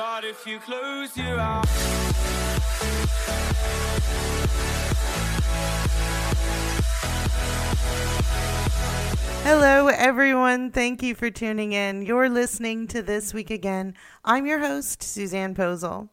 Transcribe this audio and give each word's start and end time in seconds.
But 0.00 0.24
if 0.24 0.46
you 0.46 0.58
close 0.60 1.14
your 1.14 1.38
eyes. 1.38 1.66
Hello, 9.42 9.88
everyone. 9.88 10.70
Thank 10.70 11.02
you 11.02 11.14
for 11.14 11.28
tuning 11.28 11.72
in. 11.72 12.00
You're 12.00 12.30
listening 12.30 12.86
to 12.86 13.02
This 13.02 13.34
Week 13.34 13.50
Again. 13.50 13.92
I'm 14.24 14.46
your 14.46 14.60
host, 14.60 15.02
Suzanne 15.02 15.54
Posel. 15.54 16.08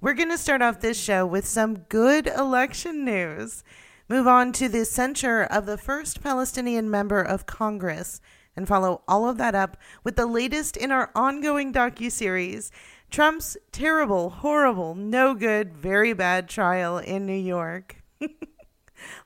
We're 0.00 0.14
going 0.14 0.30
to 0.30 0.36
start 0.36 0.60
off 0.60 0.80
this 0.80 1.00
show 1.00 1.24
with 1.24 1.46
some 1.46 1.76
good 1.88 2.26
election 2.26 3.04
news, 3.04 3.62
move 4.08 4.26
on 4.26 4.50
to 4.54 4.68
the 4.68 4.84
censure 4.84 5.44
of 5.44 5.66
the 5.66 5.78
first 5.78 6.20
Palestinian 6.20 6.90
member 6.90 7.22
of 7.22 7.46
Congress, 7.46 8.20
and 8.56 8.68
follow 8.68 9.02
all 9.08 9.28
of 9.28 9.38
that 9.38 9.54
up 9.54 9.76
with 10.02 10.16
the 10.16 10.26
latest 10.26 10.76
in 10.76 10.90
our 10.90 11.10
ongoing 11.14 11.72
docu-series, 11.72 12.70
Trump's 13.10 13.56
terrible, 13.72 14.30
horrible, 14.30 14.94
no 14.94 15.34
good, 15.34 15.74
very 15.74 16.12
bad 16.12 16.48
trial 16.48 16.98
in 16.98 17.26
New 17.26 17.32
York. 17.32 17.96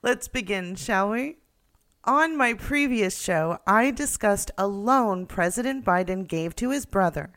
Let's 0.02 0.28
begin, 0.28 0.74
shall 0.74 1.10
we? 1.10 1.36
On 2.04 2.36
my 2.36 2.54
previous 2.54 3.20
show, 3.20 3.58
I 3.66 3.90
discussed 3.90 4.52
a 4.56 4.66
loan 4.66 5.26
President 5.26 5.84
Biden 5.84 6.26
gave 6.26 6.56
to 6.56 6.70
his 6.70 6.86
brother, 6.86 7.32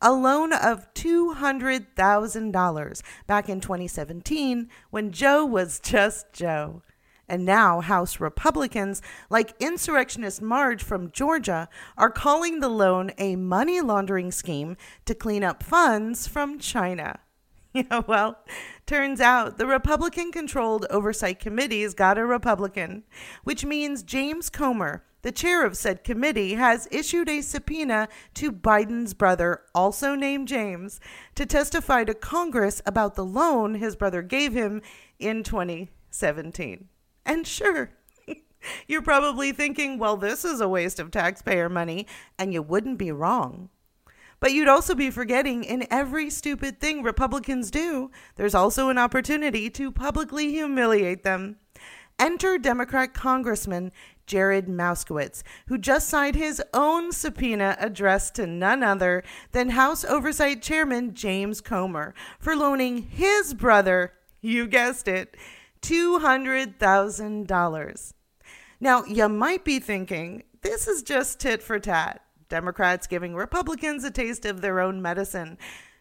a 0.00 0.12
loan 0.12 0.52
of 0.52 0.94
$200,000 0.94 3.02
back 3.26 3.48
in 3.48 3.60
2017 3.60 4.68
when 4.90 5.10
Joe 5.10 5.44
was 5.44 5.80
just 5.80 6.32
Joe. 6.32 6.82
And 7.28 7.44
now, 7.44 7.80
House 7.80 8.20
Republicans, 8.20 9.00
like 9.30 9.54
insurrectionist 9.58 10.42
Marge 10.42 10.82
from 10.82 11.10
Georgia, 11.10 11.68
are 11.96 12.10
calling 12.10 12.60
the 12.60 12.68
loan 12.68 13.12
a 13.16 13.36
money 13.36 13.80
laundering 13.80 14.30
scheme 14.30 14.76
to 15.06 15.14
clean 15.14 15.42
up 15.42 15.62
funds 15.62 16.26
from 16.26 16.58
China. 16.58 17.20
Yeah, 17.74 18.02
well, 18.06 18.38
turns 18.86 19.20
out 19.20 19.58
the 19.58 19.66
Republican 19.66 20.30
controlled 20.30 20.86
oversight 20.90 21.40
committee's 21.40 21.92
got 21.92 22.18
a 22.18 22.24
Republican, 22.24 23.02
which 23.42 23.64
means 23.64 24.04
James 24.04 24.48
Comer, 24.48 25.02
the 25.22 25.32
chair 25.32 25.66
of 25.66 25.76
said 25.76 26.04
committee, 26.04 26.54
has 26.54 26.86
issued 26.92 27.28
a 27.28 27.40
subpoena 27.40 28.06
to 28.34 28.52
Biden's 28.52 29.12
brother, 29.12 29.62
also 29.74 30.14
named 30.14 30.46
James, 30.46 31.00
to 31.34 31.44
testify 31.44 32.04
to 32.04 32.14
Congress 32.14 32.80
about 32.86 33.16
the 33.16 33.24
loan 33.24 33.74
his 33.74 33.96
brother 33.96 34.22
gave 34.22 34.52
him 34.52 34.80
in 35.18 35.42
2017. 35.42 36.88
And 37.26 37.46
sure, 37.46 37.90
you're 38.88 39.02
probably 39.02 39.52
thinking, 39.52 39.98
well, 39.98 40.16
this 40.16 40.44
is 40.44 40.60
a 40.60 40.68
waste 40.68 40.98
of 40.98 41.10
taxpayer 41.10 41.68
money, 41.68 42.06
and 42.38 42.52
you 42.52 42.62
wouldn't 42.62 42.98
be 42.98 43.12
wrong. 43.12 43.68
But 44.40 44.52
you'd 44.52 44.68
also 44.68 44.94
be 44.94 45.10
forgetting 45.10 45.64
in 45.64 45.86
every 45.90 46.28
stupid 46.28 46.80
thing 46.80 47.02
Republicans 47.02 47.70
do, 47.70 48.10
there's 48.36 48.54
also 48.54 48.90
an 48.90 48.98
opportunity 48.98 49.70
to 49.70 49.90
publicly 49.90 50.50
humiliate 50.50 51.22
them. 51.22 51.56
Enter 52.18 52.58
Democrat 52.58 53.12
Congressman 53.12 53.90
Jared 54.26 54.66
Moskowitz, 54.66 55.42
who 55.66 55.78
just 55.78 56.08
signed 56.08 56.36
his 56.36 56.62
own 56.72 57.12
subpoena 57.12 57.76
addressed 57.80 58.34
to 58.36 58.46
none 58.46 58.82
other 58.82 59.22
than 59.52 59.70
House 59.70 60.04
Oversight 60.04 60.62
Chairman 60.62 61.14
James 61.14 61.60
Comer 61.60 62.14
for 62.38 62.56
loaning 62.56 63.02
his 63.02 63.54
brother, 63.54 64.12
you 64.40 64.66
guessed 64.66 65.08
it, 65.08 65.36
$200,000. 65.84 68.14
Now, 68.80 69.04
you 69.04 69.28
might 69.28 69.64
be 69.64 69.78
thinking, 69.78 70.42
this 70.62 70.88
is 70.88 71.02
just 71.02 71.38
tit 71.40 71.62
for 71.62 71.78
tat. 71.78 72.22
Democrats 72.48 73.06
giving 73.06 73.34
Republicans 73.34 74.02
a 74.04 74.10
taste 74.10 74.46
of 74.46 74.62
their 74.62 74.80
own 74.80 75.02
medicine. 75.02 75.58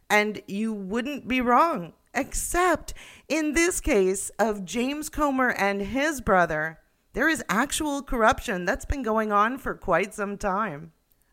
And 0.10 0.42
you 0.48 0.74
wouldn't 0.74 1.28
be 1.28 1.42
wrong, 1.42 1.92
except 2.14 2.94
in 3.28 3.52
this 3.54 3.82
case 3.82 4.32
of 4.40 4.64
James 4.64 5.10
Comer 5.10 5.50
and 5.50 5.82
his 5.82 6.22
brother, 6.22 6.80
there 7.14 7.28
is 7.28 7.44
actual 7.50 8.02
corruption 8.02 8.64
that's 8.66 8.86
been 8.86 9.04
going 9.04 9.32
on 9.32 9.58
for 9.58 9.76
quite 9.76 10.14
some 10.14 10.38
time. 10.38 10.92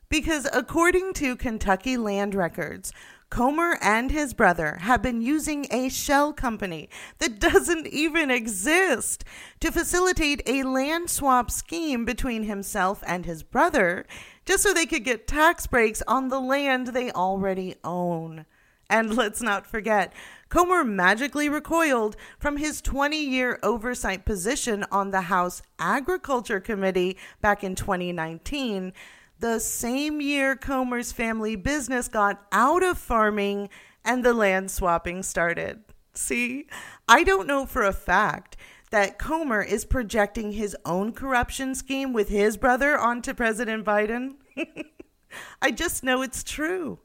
Because 0.08 0.48
according 0.52 1.12
to 1.14 1.36
Kentucky 1.36 1.96
land 1.96 2.34
records, 2.34 2.92
Comer 3.30 3.78
and 3.80 4.10
his 4.10 4.34
brother 4.34 4.78
have 4.82 5.00
been 5.02 5.22
using 5.22 5.66
a 5.70 5.88
shell 5.88 6.32
company 6.32 6.88
that 7.18 7.38
doesn't 7.40 7.86
even 7.86 8.30
exist 8.30 9.24
to 9.60 9.70
facilitate 9.70 10.42
a 10.46 10.64
land 10.64 11.08
swap 11.08 11.50
scheme 11.50 12.04
between 12.04 12.42
himself 12.42 13.02
and 13.06 13.24
his 13.24 13.44
brother 13.44 14.04
just 14.44 14.64
so 14.64 14.74
they 14.74 14.84
could 14.84 15.04
get 15.04 15.28
tax 15.28 15.68
breaks 15.68 16.02
on 16.08 16.28
the 16.28 16.40
land 16.40 16.88
they 16.88 17.12
already 17.12 17.76
own. 17.84 18.46
And 18.90 19.14
let's 19.16 19.40
not 19.40 19.64
forget, 19.64 20.12
Comer 20.48 20.82
magically 20.82 21.48
recoiled 21.48 22.16
from 22.38 22.56
his 22.56 22.82
20 22.82 23.24
year 23.24 23.60
oversight 23.62 24.24
position 24.24 24.84
on 24.90 25.12
the 25.12 25.22
House 25.22 25.62
Agriculture 25.78 26.58
Committee 26.58 27.16
back 27.40 27.62
in 27.62 27.76
2019, 27.76 28.92
the 29.40 29.58
same 29.58 30.20
year 30.20 30.54
Comer's 30.54 31.12
family 31.12 31.56
business 31.56 32.08
got 32.08 32.46
out 32.52 32.82
of 32.82 32.98
farming 32.98 33.70
and 34.04 34.24
the 34.24 34.34
land 34.34 34.70
swapping 34.70 35.22
started. 35.22 35.82
See, 36.12 36.66
I 37.08 37.24
don't 37.24 37.46
know 37.46 37.66
for 37.66 37.82
a 37.82 37.92
fact 37.92 38.56
that 38.90 39.18
Comer 39.18 39.62
is 39.62 39.84
projecting 39.84 40.52
his 40.52 40.76
own 40.84 41.12
corruption 41.12 41.74
scheme 41.74 42.12
with 42.12 42.28
his 42.28 42.56
brother 42.56 42.98
onto 42.98 43.32
President 43.32 43.84
Biden. 43.84 44.34
I 45.62 45.70
just 45.70 46.02
know 46.02 46.22
it's 46.22 46.42
true. 46.42 46.98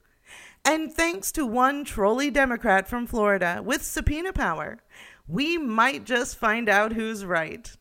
And 0.65 0.91
thanks 0.91 1.31
to 1.33 1.45
one 1.45 1.85
trolley 1.85 2.31
Democrat 2.31 2.87
from 2.87 3.05
Florida 3.05 3.61
with 3.63 3.83
subpoena 3.83 4.33
power, 4.33 4.79
we 5.27 5.57
might 5.57 6.05
just 6.05 6.37
find 6.37 6.67
out 6.67 6.93
who's 6.93 7.23
right. 7.23 7.71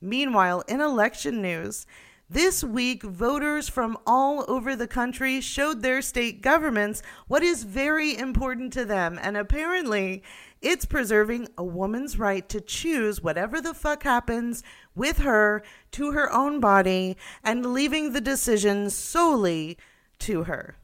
Meanwhile, 0.00 0.62
in 0.68 0.80
election 0.80 1.42
news, 1.42 1.86
this 2.34 2.64
week, 2.64 3.04
voters 3.04 3.68
from 3.68 3.96
all 4.06 4.44
over 4.48 4.74
the 4.74 4.88
country 4.88 5.40
showed 5.40 5.82
their 5.82 6.02
state 6.02 6.42
governments 6.42 7.00
what 7.28 7.44
is 7.44 7.62
very 7.62 8.18
important 8.18 8.72
to 8.72 8.84
them, 8.84 9.20
and 9.22 9.36
apparently, 9.36 10.20
it's 10.60 10.84
preserving 10.84 11.46
a 11.56 11.62
woman's 11.62 12.18
right 12.18 12.48
to 12.48 12.60
choose 12.60 13.22
whatever 13.22 13.60
the 13.60 13.72
fuck 13.72 14.02
happens 14.02 14.64
with 14.96 15.18
her 15.18 15.62
to 15.92 16.10
her 16.10 16.32
own 16.32 16.58
body 16.58 17.16
and 17.44 17.72
leaving 17.72 18.12
the 18.12 18.20
decision 18.20 18.90
solely 18.90 19.78
to 20.18 20.42
her. 20.42 20.76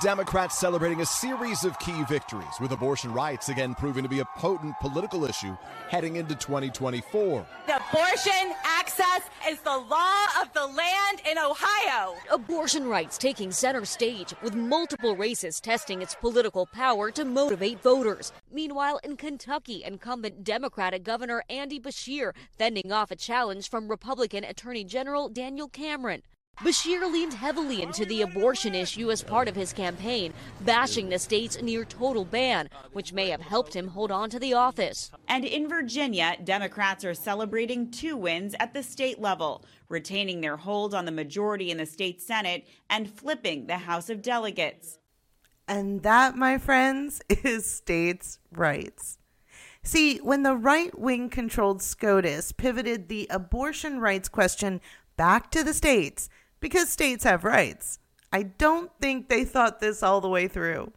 Democrats 0.00 0.58
celebrating 0.58 1.02
a 1.02 1.06
series 1.06 1.64
of 1.64 1.78
key 1.78 2.02
victories, 2.04 2.58
with 2.62 2.72
abortion 2.72 3.12
rights 3.12 3.50
again 3.50 3.74
proving 3.74 4.02
to 4.02 4.08
be 4.08 4.20
a 4.20 4.24
potent 4.38 4.74
political 4.80 5.26
issue 5.26 5.54
heading 5.90 6.16
into 6.16 6.34
2024. 6.34 7.46
Abortion 7.68 8.54
access 8.92 9.30
is 9.48 9.58
the 9.60 9.70
law 9.70 10.24
of 10.40 10.52
the 10.52 10.66
land 10.66 11.22
in 11.30 11.38
Ohio. 11.38 12.14
Abortion 12.30 12.86
rights 12.86 13.16
taking 13.16 13.50
center 13.50 13.84
stage, 13.84 14.34
with 14.42 14.54
multiple 14.54 15.16
races 15.16 15.60
testing 15.60 16.02
its 16.02 16.14
political 16.14 16.66
power 16.66 17.10
to 17.10 17.24
motivate 17.24 17.82
voters. 17.82 18.32
Meanwhile, 18.52 19.00
in 19.02 19.16
Kentucky, 19.16 19.82
incumbent 19.84 20.44
Democratic 20.44 21.04
Governor 21.04 21.42
Andy 21.48 21.80
Beshear 21.80 22.32
fending 22.58 22.92
off 22.92 23.10
a 23.10 23.16
challenge 23.16 23.70
from 23.70 23.88
Republican 23.88 24.44
Attorney 24.44 24.84
General 24.84 25.28
Daniel 25.28 25.68
Cameron. 25.68 26.22
Beshear 26.60 27.10
leaned 27.10 27.34
heavily 27.34 27.82
into 27.82 28.04
the 28.04 28.22
abortion 28.22 28.74
issue 28.74 29.10
as 29.10 29.22
part 29.22 29.48
of 29.48 29.56
his 29.56 29.72
campaign, 29.72 30.32
bashing 30.60 31.08
the 31.08 31.18
state's 31.18 31.60
near 31.60 31.84
total 31.84 32.24
ban, 32.24 32.68
which 32.92 33.12
may 33.12 33.30
have 33.30 33.40
helped 33.40 33.74
him 33.74 33.88
hold 33.88 34.12
on 34.12 34.30
to 34.30 34.38
the 34.38 34.54
office. 34.54 35.10
And 35.26 35.44
in 35.44 35.68
Virginia, 35.68 36.36
Democrats 36.44 37.04
are 37.04 37.14
celebrating 37.14 37.90
two 37.90 38.16
wins 38.16 38.54
at 38.60 38.74
the 38.74 38.82
state 38.82 39.20
level, 39.20 39.64
retaining 39.88 40.40
their 40.40 40.56
hold 40.56 40.94
on 40.94 41.04
the 41.04 41.10
majority 41.10 41.72
in 41.72 41.78
the 41.78 41.86
state 41.86 42.22
Senate 42.22 42.64
and 42.88 43.10
flipping 43.10 43.66
the 43.66 43.78
House 43.78 44.08
of 44.08 44.22
Delegates. 44.22 44.98
And 45.66 46.02
that, 46.04 46.36
my 46.36 46.58
friends, 46.58 47.22
is 47.28 47.68
states' 47.68 48.38
rights. 48.52 49.18
See, 49.82 50.18
when 50.18 50.44
the 50.44 50.54
right 50.54 50.96
wing 50.96 51.28
controlled 51.28 51.82
SCOTUS 51.82 52.52
pivoted 52.52 53.08
the 53.08 53.26
abortion 53.30 53.98
rights 53.98 54.28
question 54.28 54.80
back 55.16 55.50
to 55.50 55.64
the 55.64 55.74
states, 55.74 56.28
because 56.62 56.88
states 56.88 57.24
have 57.24 57.44
rights. 57.44 57.98
I 58.32 58.44
don't 58.44 58.90
think 58.98 59.28
they 59.28 59.44
thought 59.44 59.80
this 59.80 60.02
all 60.02 60.22
the 60.22 60.28
way 60.28 60.48
through. 60.48 60.92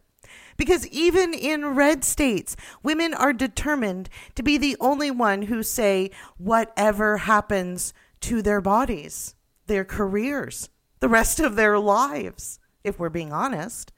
Because 0.56 0.86
even 0.88 1.34
in 1.34 1.74
red 1.74 2.02
states, 2.02 2.56
women 2.82 3.12
are 3.12 3.34
determined 3.34 4.08
to 4.36 4.42
be 4.42 4.56
the 4.56 4.76
only 4.80 5.10
one 5.10 5.42
who 5.42 5.62
say 5.62 6.10
whatever 6.38 7.18
happens 7.18 7.92
to 8.20 8.40
their 8.40 8.62
bodies, 8.62 9.34
their 9.66 9.84
careers, 9.84 10.70
the 11.00 11.08
rest 11.08 11.40
of 11.40 11.56
their 11.56 11.78
lives, 11.78 12.58
if 12.82 12.98
we're 12.98 13.10
being 13.10 13.32
honest. 13.32 13.92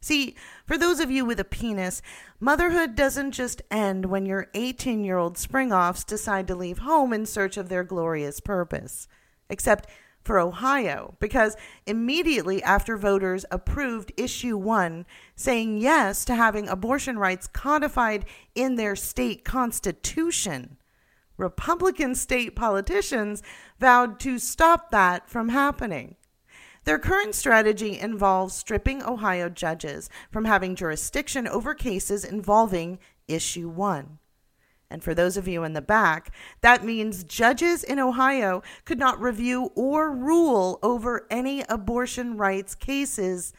See, 0.00 0.34
for 0.66 0.76
those 0.78 0.98
of 0.98 1.10
you 1.10 1.24
with 1.24 1.38
a 1.38 1.44
penis, 1.44 2.02
motherhood 2.40 2.96
doesn't 2.96 3.32
just 3.32 3.62
end 3.70 4.06
when 4.06 4.26
your 4.26 4.48
18 4.54 5.04
year 5.04 5.18
old 5.18 5.38
spring 5.38 5.72
offs 5.72 6.02
decide 6.02 6.48
to 6.48 6.54
leave 6.56 6.78
home 6.78 7.12
in 7.12 7.26
search 7.26 7.56
of 7.56 7.68
their 7.68 7.84
glorious 7.84 8.40
purpose. 8.40 9.06
Except 9.48 9.86
for 10.22 10.38
Ohio 10.38 11.14
because 11.20 11.56
immediately 11.86 12.62
after 12.62 12.96
voters 12.96 13.44
approved 13.50 14.12
issue 14.16 14.56
1 14.56 15.06
saying 15.34 15.78
yes 15.78 16.24
to 16.24 16.34
having 16.34 16.68
abortion 16.68 17.18
rights 17.18 17.46
codified 17.46 18.24
in 18.54 18.76
their 18.76 18.94
state 18.94 19.44
constitution 19.44 20.76
Republican 21.40 22.14
state 22.14 22.54
politicians 22.54 23.42
vowed 23.78 24.20
to 24.20 24.38
stop 24.38 24.90
that 24.90 25.28
from 25.28 25.48
happening. 25.48 26.16
Their 26.84 26.98
current 26.98 27.34
strategy 27.34 27.98
involves 27.98 28.54
stripping 28.54 29.02
Ohio 29.02 29.48
judges 29.48 30.10
from 30.30 30.44
having 30.44 30.76
jurisdiction 30.76 31.48
over 31.48 31.74
cases 31.74 32.24
involving 32.24 32.98
Issue 33.26 33.70
1. 33.70 34.18
And 34.90 35.04
for 35.04 35.14
those 35.14 35.36
of 35.36 35.46
you 35.46 35.62
in 35.62 35.72
the 35.72 35.80
back, 35.80 36.34
that 36.62 36.84
means 36.84 37.22
judges 37.22 37.84
in 37.84 38.00
Ohio 38.00 38.62
could 38.84 38.98
not 38.98 39.20
review 39.20 39.70
or 39.76 40.10
rule 40.10 40.78
over 40.82 41.26
any 41.30 41.62
abortion 41.68 42.36
rights 42.36 42.74
cases 42.74 43.52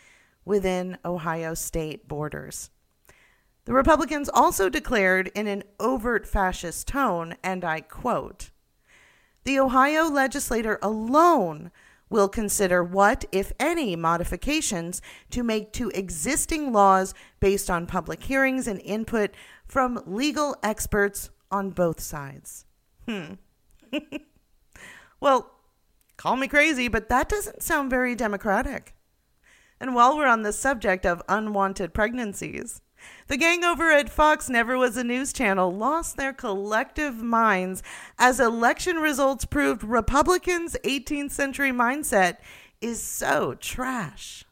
within 0.44 0.98
Ohio 1.06 1.54
state 1.54 2.08
borders. 2.08 2.70
The 3.66 3.74
Republicans 3.74 4.30
also 4.34 4.70
declared 4.70 5.32
in 5.36 5.48
an 5.48 5.64
overt 5.80 6.28
fascist 6.28 6.88
tone, 6.88 7.36
and 7.44 7.64
I 7.64 7.82
quote 7.82 8.50
The 9.44 9.60
Ohio 9.60 10.10
legislature 10.10 10.80
alone 10.82 11.72
will 12.12 12.30
consider 12.30 12.84
what, 12.84 13.26
if 13.32 13.54
any, 13.60 13.96
modifications 13.96 15.02
to 15.32 15.42
make 15.42 15.74
to 15.74 15.90
existing 15.92 16.72
laws 16.72 17.16
based 17.40 17.72
on 17.72 17.88
public 17.88 18.22
hearings 18.24 18.68
and 18.68 18.80
input 18.82 19.32
from 19.66 20.04
legal 20.06 20.56
experts 20.62 21.32
on 21.50 21.72
both 21.72 22.00
sides. 22.00 22.66
Hmm. 23.08 23.36
well, 25.20 25.52
call 26.18 26.36
me 26.36 26.48
crazy, 26.48 26.88
but 26.88 27.10
that 27.10 27.30
doesn't 27.30 27.64
sound 27.64 27.90
very 27.90 28.14
democratic. 28.14 28.94
And 29.80 29.96
while 29.96 30.16
we're 30.16 30.28
on 30.28 30.44
the 30.44 30.54
subject 30.54 31.06
of 31.06 31.24
unwanted 31.28 31.94
pregnancies, 31.94 32.82
the 33.32 33.38
gang 33.38 33.64
over 33.64 33.90
at 33.90 34.10
Fox 34.10 34.50
Never 34.50 34.78
Was 34.78 34.98
a 34.98 35.06
News 35.06 35.32
Channel 35.32 35.74
lost 35.74 36.18
their 36.18 36.34
collective 36.34 37.16
minds 37.24 37.82
as 38.20 38.42
election 38.42 38.98
results 38.98 39.46
proved 39.46 39.86
Republicans' 39.86 40.76
18th 40.84 41.32
century 41.32 41.72
mindset 41.72 42.40
is 42.82 43.02
so 43.02 43.54
trash. 43.54 44.44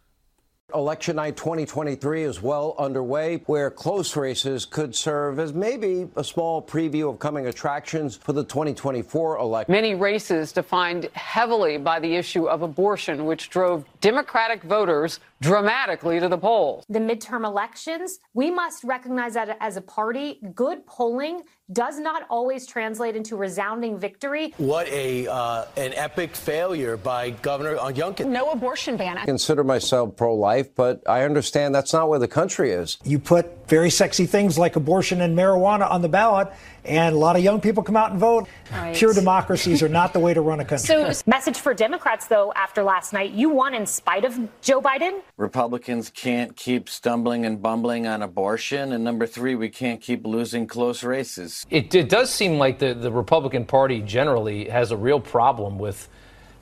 Election 0.73 1.17
night 1.17 1.35
2023 1.35 2.23
is 2.23 2.41
well 2.41 2.75
underway, 2.77 3.41
where 3.47 3.69
close 3.69 4.15
races 4.15 4.65
could 4.65 4.95
serve 4.95 5.39
as 5.39 5.51
maybe 5.51 6.07
a 6.15 6.23
small 6.23 6.61
preview 6.61 7.09
of 7.09 7.19
coming 7.19 7.47
attractions 7.47 8.15
for 8.15 8.33
the 8.33 8.43
2024 8.43 9.39
election. 9.39 9.71
Many 9.71 9.95
races 9.95 10.53
defined 10.53 11.09
heavily 11.13 11.77
by 11.77 11.99
the 11.99 12.15
issue 12.15 12.47
of 12.47 12.61
abortion, 12.61 13.25
which 13.25 13.49
drove 13.49 13.83
Democratic 13.99 14.61
voters 14.63 15.19
dramatically 15.41 16.19
to 16.19 16.27
the 16.27 16.38
polls. 16.38 16.86
The 16.89 17.00
midterm 17.00 17.45
elections, 17.45 18.19
we 18.33 18.51
must 18.51 18.83
recognize 18.83 19.33
that 19.36 19.57
as 19.59 19.77
a 19.77 19.81
party, 19.81 20.39
good 20.53 20.86
polling 20.86 21.44
does 21.71 22.00
not 22.00 22.24
always 22.30 22.65
translate 22.65 23.15
into 23.15 23.36
resounding 23.36 24.00
victory. 24.00 24.53
What 24.57 24.88
a 24.88 25.27
uh, 25.27 25.65
an 25.77 25.94
epic 25.94 26.36
failure 26.36 26.97
by 26.97 27.30
Governor 27.30 27.75
Youngkin. 27.77 28.27
No 28.27 28.50
abortion 28.51 28.97
ban. 28.97 29.18
I 29.18 29.25
consider 29.25 29.63
myself 29.63 30.15
pro-life, 30.15 30.74
but 30.74 31.07
I 31.07 31.24
understand 31.24 31.75
that's 31.75 31.94
not 31.94 32.09
where 32.09 32.19
the 32.19 32.27
country 32.27 32.71
is. 32.71 32.97
You 33.03 33.19
put 33.19 33.68
very 33.69 33.91
sexy 33.91 34.25
things 34.25 34.57
like 34.57 34.75
abortion 34.75 35.21
and 35.21 35.38
marijuana 35.38 35.89
on 35.89 36.01
the 36.01 36.09
ballot, 36.09 36.51
and 36.83 37.15
a 37.15 37.18
lot 37.19 37.36
of 37.36 37.44
young 37.44 37.62
people 37.62 37.83
come 37.83 37.95
out 37.97 38.12
and 38.12 38.19
vote. 38.19 38.47
Right. 38.71 38.95
Pure 38.95 39.13
democracies 39.13 39.83
are 39.83 39.89
not 39.89 40.13
the 40.13 40.19
way 40.19 40.33
to 40.33 40.41
run 40.41 40.59
a 40.59 40.65
country. 40.65 40.88
So, 40.88 41.12
message 41.27 41.59
for 41.59 41.75
Democrats, 41.75 42.25
though, 42.27 42.51
after 42.56 42.81
last 42.81 43.13
night, 43.13 43.31
you 43.31 43.50
won 43.50 43.75
in 43.75 43.86
spite 43.86 44.25
of 44.25 44.39
Joe 44.62 44.81
Biden. 44.81 45.21
Republicans 45.39 46.09
can't 46.09 46.53
keep 46.57 46.89
stumbling 46.89 47.45
and 47.45 47.62
bumbling 47.62 48.06
on 48.06 48.21
abortion, 48.21 48.91
and 48.91 49.06
number 49.06 49.25
three, 49.25 49.56
we 49.56 49.69
can't 49.69 50.01
keep 50.01 50.27
losing 50.27 50.68
close 50.68 51.01
races. 51.01 51.65
It, 51.69 51.95
it 51.95 52.09
does 52.09 52.30
seem 52.30 52.57
like 52.57 52.80
the, 52.80 52.94
the 52.94 53.09
Republican 53.09 53.63
Party 53.63 54.01
generally 54.01 54.68
has 54.68 54.91
a 54.91 54.97
real 54.97 55.21
problem 55.21 55.80
with 55.80 56.09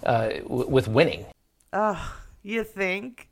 uh, 0.04 0.30
with 0.46 0.88
winning. 0.88 1.26
Ugh, 1.74 1.98
you 2.44 2.64
think? 2.64 3.30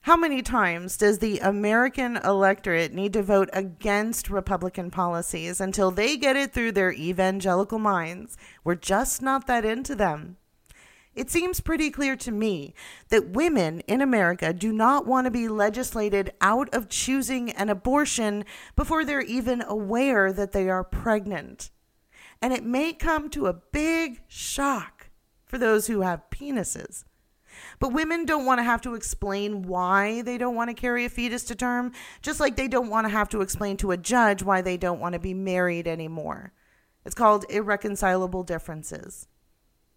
How 0.00 0.16
many 0.16 0.40
times 0.40 0.96
does 0.96 1.18
the 1.18 1.38
American 1.40 2.16
electorate 2.16 2.94
need 2.94 3.12
to 3.12 3.22
vote 3.22 3.50
against 3.52 4.30
Republican 4.30 4.90
policies 4.90 5.60
until 5.60 5.90
they 5.90 6.16
get 6.16 6.36
it 6.36 6.54
through 6.54 6.72
their 6.72 6.92
evangelical 6.92 7.78
minds? 7.78 8.38
We're 8.64 8.76
just 8.76 9.20
not 9.20 9.46
that 9.46 9.66
into 9.66 9.94
them. 9.94 10.38
It 11.14 11.30
seems 11.30 11.60
pretty 11.60 11.90
clear 11.90 12.16
to 12.16 12.30
me 12.30 12.74
that 13.10 13.30
women 13.30 13.80
in 13.80 14.00
America 14.00 14.52
do 14.52 14.72
not 14.72 15.06
want 15.06 15.26
to 15.26 15.30
be 15.30 15.46
legislated 15.46 16.32
out 16.40 16.72
of 16.74 16.88
choosing 16.88 17.50
an 17.50 17.68
abortion 17.68 18.44
before 18.76 19.04
they're 19.04 19.20
even 19.20 19.62
aware 19.62 20.32
that 20.32 20.52
they 20.52 20.70
are 20.70 20.84
pregnant. 20.84 21.70
And 22.40 22.52
it 22.52 22.64
may 22.64 22.94
come 22.94 23.28
to 23.30 23.46
a 23.46 23.52
big 23.52 24.22
shock 24.26 25.10
for 25.44 25.58
those 25.58 25.86
who 25.86 26.00
have 26.00 26.30
penises. 26.30 27.04
But 27.78 27.92
women 27.92 28.24
don't 28.24 28.46
want 28.46 28.58
to 28.60 28.64
have 28.64 28.80
to 28.82 28.94
explain 28.94 29.62
why 29.62 30.22
they 30.22 30.38
don't 30.38 30.54
want 30.54 30.70
to 30.70 30.74
carry 30.74 31.04
a 31.04 31.10
fetus 31.10 31.44
to 31.44 31.54
term, 31.54 31.92
just 32.22 32.40
like 32.40 32.56
they 32.56 32.68
don't 32.68 32.88
want 32.88 33.04
to 33.04 33.10
have 33.10 33.28
to 33.28 33.42
explain 33.42 33.76
to 33.78 33.90
a 33.90 33.98
judge 33.98 34.42
why 34.42 34.62
they 34.62 34.78
don't 34.78 35.00
want 35.00 35.12
to 35.12 35.18
be 35.18 35.34
married 35.34 35.86
anymore. 35.86 36.54
It's 37.04 37.14
called 37.14 37.44
irreconcilable 37.50 38.44
differences. 38.44 39.28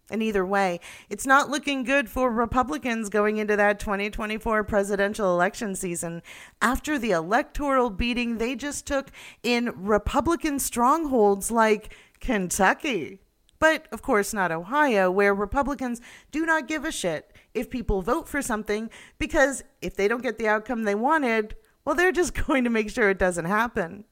And 0.08 0.22
either 0.22 0.46
way, 0.46 0.78
it's 1.10 1.26
not 1.26 1.50
looking 1.50 1.82
good 1.82 2.08
for 2.08 2.30
Republicans 2.30 3.08
going 3.08 3.38
into 3.38 3.56
that 3.56 3.80
2024 3.80 4.62
presidential 4.62 5.34
election 5.34 5.74
season 5.74 6.22
after 6.62 6.96
the 6.96 7.10
electoral 7.10 7.90
beating 7.90 8.38
they 8.38 8.54
just 8.54 8.86
took 8.86 9.10
in 9.42 9.72
Republican 9.74 10.60
strongholds 10.60 11.50
like 11.50 11.92
Kentucky. 12.20 13.18
But 13.58 13.88
of 13.90 14.02
course, 14.02 14.32
not 14.32 14.52
Ohio, 14.52 15.10
where 15.10 15.34
Republicans 15.34 16.00
do 16.30 16.46
not 16.46 16.68
give 16.68 16.84
a 16.84 16.92
shit 16.92 17.32
if 17.52 17.70
people 17.70 18.02
vote 18.02 18.28
for 18.28 18.42
something 18.42 18.90
because 19.18 19.64
if 19.80 19.96
they 19.96 20.06
don't 20.06 20.22
get 20.22 20.38
the 20.38 20.48
outcome 20.48 20.84
they 20.84 20.94
wanted, 20.94 21.56
well, 21.84 21.94
they're 21.94 22.12
just 22.12 22.34
going 22.46 22.62
to 22.64 22.70
make 22.70 22.90
sure 22.90 23.10
it 23.10 23.18
doesn't 23.18 23.46
happen. 23.46 24.04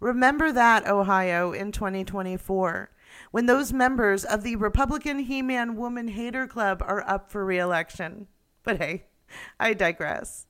Remember 0.00 0.52
that, 0.52 0.88
Ohio, 0.88 1.52
in 1.52 1.72
2024, 1.72 2.90
when 3.30 3.46
those 3.46 3.72
members 3.72 4.24
of 4.24 4.42
the 4.42 4.56
Republican 4.56 5.20
He 5.20 5.42
Man 5.42 5.76
Woman 5.76 6.08
Hater 6.08 6.46
Club 6.46 6.82
are 6.86 7.08
up 7.08 7.30
for 7.30 7.44
re 7.44 7.58
election. 7.58 8.26
But 8.62 8.78
hey, 8.78 9.06
I 9.58 9.74
digress. 9.74 10.46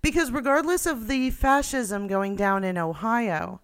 Because 0.00 0.32
regardless 0.32 0.86
of 0.86 1.08
the 1.08 1.30
fascism 1.30 2.06
going 2.06 2.34
down 2.36 2.64
in 2.64 2.76
Ohio, 2.76 3.60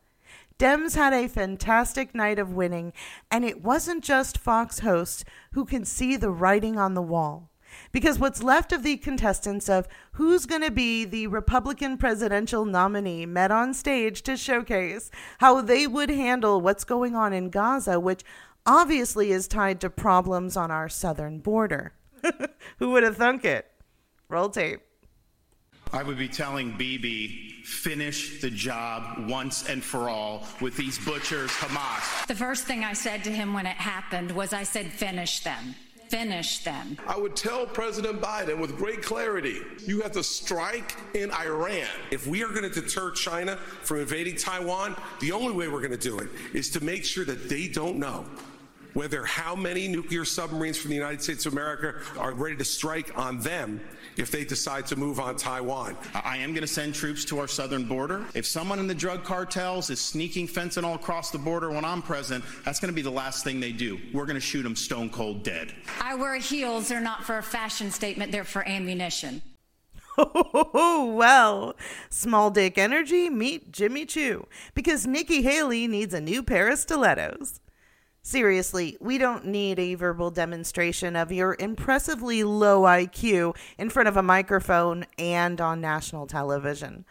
Dems 0.58 0.96
had 0.96 1.12
a 1.12 1.28
fantastic 1.28 2.14
night 2.14 2.38
of 2.38 2.52
winning, 2.52 2.92
and 3.30 3.44
it 3.44 3.62
wasn't 3.62 4.02
just 4.02 4.38
Fox 4.38 4.80
hosts 4.80 5.24
who 5.52 5.64
can 5.64 5.84
see 5.84 6.16
the 6.16 6.30
writing 6.30 6.76
on 6.76 6.94
the 6.94 7.02
wall. 7.02 7.50
Because 7.92 8.18
what's 8.18 8.42
left 8.42 8.72
of 8.72 8.82
the 8.82 8.96
contestants 8.96 9.68
of 9.68 9.88
who's 10.12 10.46
going 10.46 10.62
to 10.62 10.70
be 10.70 11.04
the 11.04 11.26
Republican 11.26 11.96
presidential 11.96 12.64
nominee 12.64 13.26
met 13.26 13.50
on 13.50 13.74
stage 13.74 14.22
to 14.22 14.36
showcase 14.36 15.10
how 15.38 15.60
they 15.60 15.86
would 15.86 16.10
handle 16.10 16.60
what's 16.60 16.84
going 16.84 17.14
on 17.14 17.32
in 17.32 17.50
Gaza, 17.50 17.98
which 17.98 18.24
obviously 18.66 19.30
is 19.30 19.48
tied 19.48 19.80
to 19.80 19.90
problems 19.90 20.56
on 20.56 20.70
our 20.70 20.88
southern 20.88 21.38
border. 21.38 21.92
Who 22.78 22.90
would 22.90 23.02
have 23.02 23.16
thunk 23.16 23.44
it? 23.44 23.66
Roll 24.28 24.50
tape. 24.50 24.80
I 25.90 26.02
would 26.02 26.18
be 26.18 26.28
telling 26.28 26.76
Bibi, 26.76 27.62
finish 27.64 28.42
the 28.42 28.50
job 28.50 29.26
once 29.30 29.68
and 29.70 29.82
for 29.82 30.10
all 30.10 30.46
with 30.60 30.76
these 30.76 30.98
butchers, 30.98 31.50
Hamas. 31.50 32.26
The 32.26 32.34
first 32.34 32.64
thing 32.64 32.84
I 32.84 32.92
said 32.92 33.24
to 33.24 33.30
him 33.30 33.54
when 33.54 33.64
it 33.64 33.76
happened 33.76 34.32
was 34.32 34.52
I 34.52 34.64
said, 34.64 34.92
finish 34.92 35.40
them 35.40 35.74
finish 36.08 36.64
them. 36.64 36.96
I 37.06 37.16
would 37.16 37.36
tell 37.36 37.66
President 37.66 38.20
Biden 38.20 38.58
with 38.58 38.76
great 38.76 39.02
clarity 39.02 39.60
you 39.86 40.00
have 40.00 40.12
to 40.12 40.22
strike 40.22 40.96
in 41.14 41.30
Iran. 41.30 41.86
If 42.10 42.26
we 42.26 42.42
are 42.42 42.48
going 42.48 42.70
to 42.70 42.80
deter 42.80 43.10
China 43.12 43.56
from 43.82 43.98
invading 43.98 44.36
Taiwan, 44.36 44.96
the 45.20 45.32
only 45.32 45.52
way 45.52 45.68
we're 45.68 45.80
going 45.80 45.90
to 45.90 45.96
do 45.96 46.18
it 46.18 46.28
is 46.54 46.70
to 46.70 46.84
make 46.84 47.04
sure 47.04 47.24
that 47.24 47.48
they 47.48 47.68
don't 47.68 47.98
know 47.98 48.24
whether 48.94 49.24
how 49.24 49.54
many 49.54 49.88
nuclear 49.88 50.24
submarines 50.24 50.76
from 50.76 50.90
the 50.90 50.96
United 50.96 51.22
States 51.22 51.46
of 51.46 51.52
America 51.52 51.94
are 52.18 52.32
ready 52.32 52.56
to 52.56 52.64
strike 52.64 53.16
on 53.16 53.40
them 53.40 53.80
if 54.16 54.30
they 54.30 54.44
decide 54.44 54.86
to 54.86 54.96
move 54.96 55.20
on 55.20 55.36
Taiwan. 55.36 55.96
I 56.14 56.38
am 56.38 56.52
going 56.52 56.62
to 56.62 56.66
send 56.66 56.94
troops 56.94 57.24
to 57.26 57.38
our 57.38 57.48
southern 57.48 57.84
border. 57.84 58.24
If 58.34 58.46
someone 58.46 58.78
in 58.78 58.86
the 58.86 58.94
drug 58.94 59.24
cartels 59.24 59.90
is 59.90 60.00
sneaking 60.00 60.48
fentanyl 60.48 60.94
across 60.94 61.30
the 61.30 61.38
border 61.38 61.70
when 61.70 61.84
I'm 61.84 62.02
president, 62.02 62.44
that's 62.64 62.80
going 62.80 62.92
to 62.92 62.96
be 62.96 63.02
the 63.02 63.10
last 63.10 63.44
thing 63.44 63.60
they 63.60 63.72
do. 63.72 63.98
We're 64.12 64.26
going 64.26 64.34
to 64.34 64.40
shoot 64.40 64.62
them 64.62 64.76
stone 64.76 65.08
cold 65.10 65.44
dead. 65.44 65.72
I 66.00 66.14
wear 66.16 66.36
heels. 66.36 66.88
They're 66.88 67.00
not 67.00 67.24
for 67.24 67.38
a 67.38 67.42
fashion 67.42 67.90
statement, 67.90 68.32
they're 68.32 68.44
for 68.44 68.66
ammunition. 68.66 69.42
Oh, 70.18 71.14
well, 71.16 71.76
small 72.10 72.50
dick 72.50 72.76
energy, 72.76 73.30
meet 73.30 73.70
Jimmy 73.70 74.04
Choo, 74.04 74.46
because 74.74 75.06
Nikki 75.06 75.42
Haley 75.42 75.86
needs 75.86 76.12
a 76.12 76.20
new 76.20 76.42
pair 76.42 76.68
of 76.70 76.78
stilettos. 76.78 77.60
Seriously, 78.28 78.98
we 79.00 79.16
don't 79.16 79.46
need 79.46 79.78
a 79.78 79.94
verbal 79.94 80.30
demonstration 80.30 81.16
of 81.16 81.32
your 81.32 81.56
impressively 81.58 82.44
low 82.44 82.82
IQ 82.82 83.56
in 83.78 83.88
front 83.88 84.06
of 84.06 84.18
a 84.18 84.22
microphone 84.22 85.06
and 85.16 85.58
on 85.62 85.80
national 85.80 86.26
television. 86.26 87.06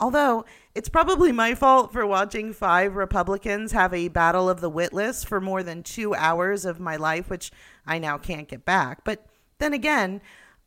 Although, 0.00 0.46
it's 0.74 0.88
probably 0.88 1.30
my 1.30 1.54
fault 1.54 1.92
for 1.92 2.06
watching 2.06 2.54
five 2.54 2.96
Republicans 2.96 3.72
have 3.72 3.92
a 3.92 4.08
battle 4.08 4.48
of 4.48 4.62
the 4.62 4.70
witless 4.70 5.24
for 5.24 5.42
more 5.42 5.62
than 5.62 5.82
two 5.82 6.14
hours 6.14 6.64
of 6.64 6.80
my 6.80 6.96
life, 6.96 7.28
which 7.28 7.52
I 7.86 7.98
now 7.98 8.16
can't 8.16 8.48
get 8.48 8.64
back. 8.64 9.04
But 9.04 9.26
then 9.58 9.74
again, 9.74 10.22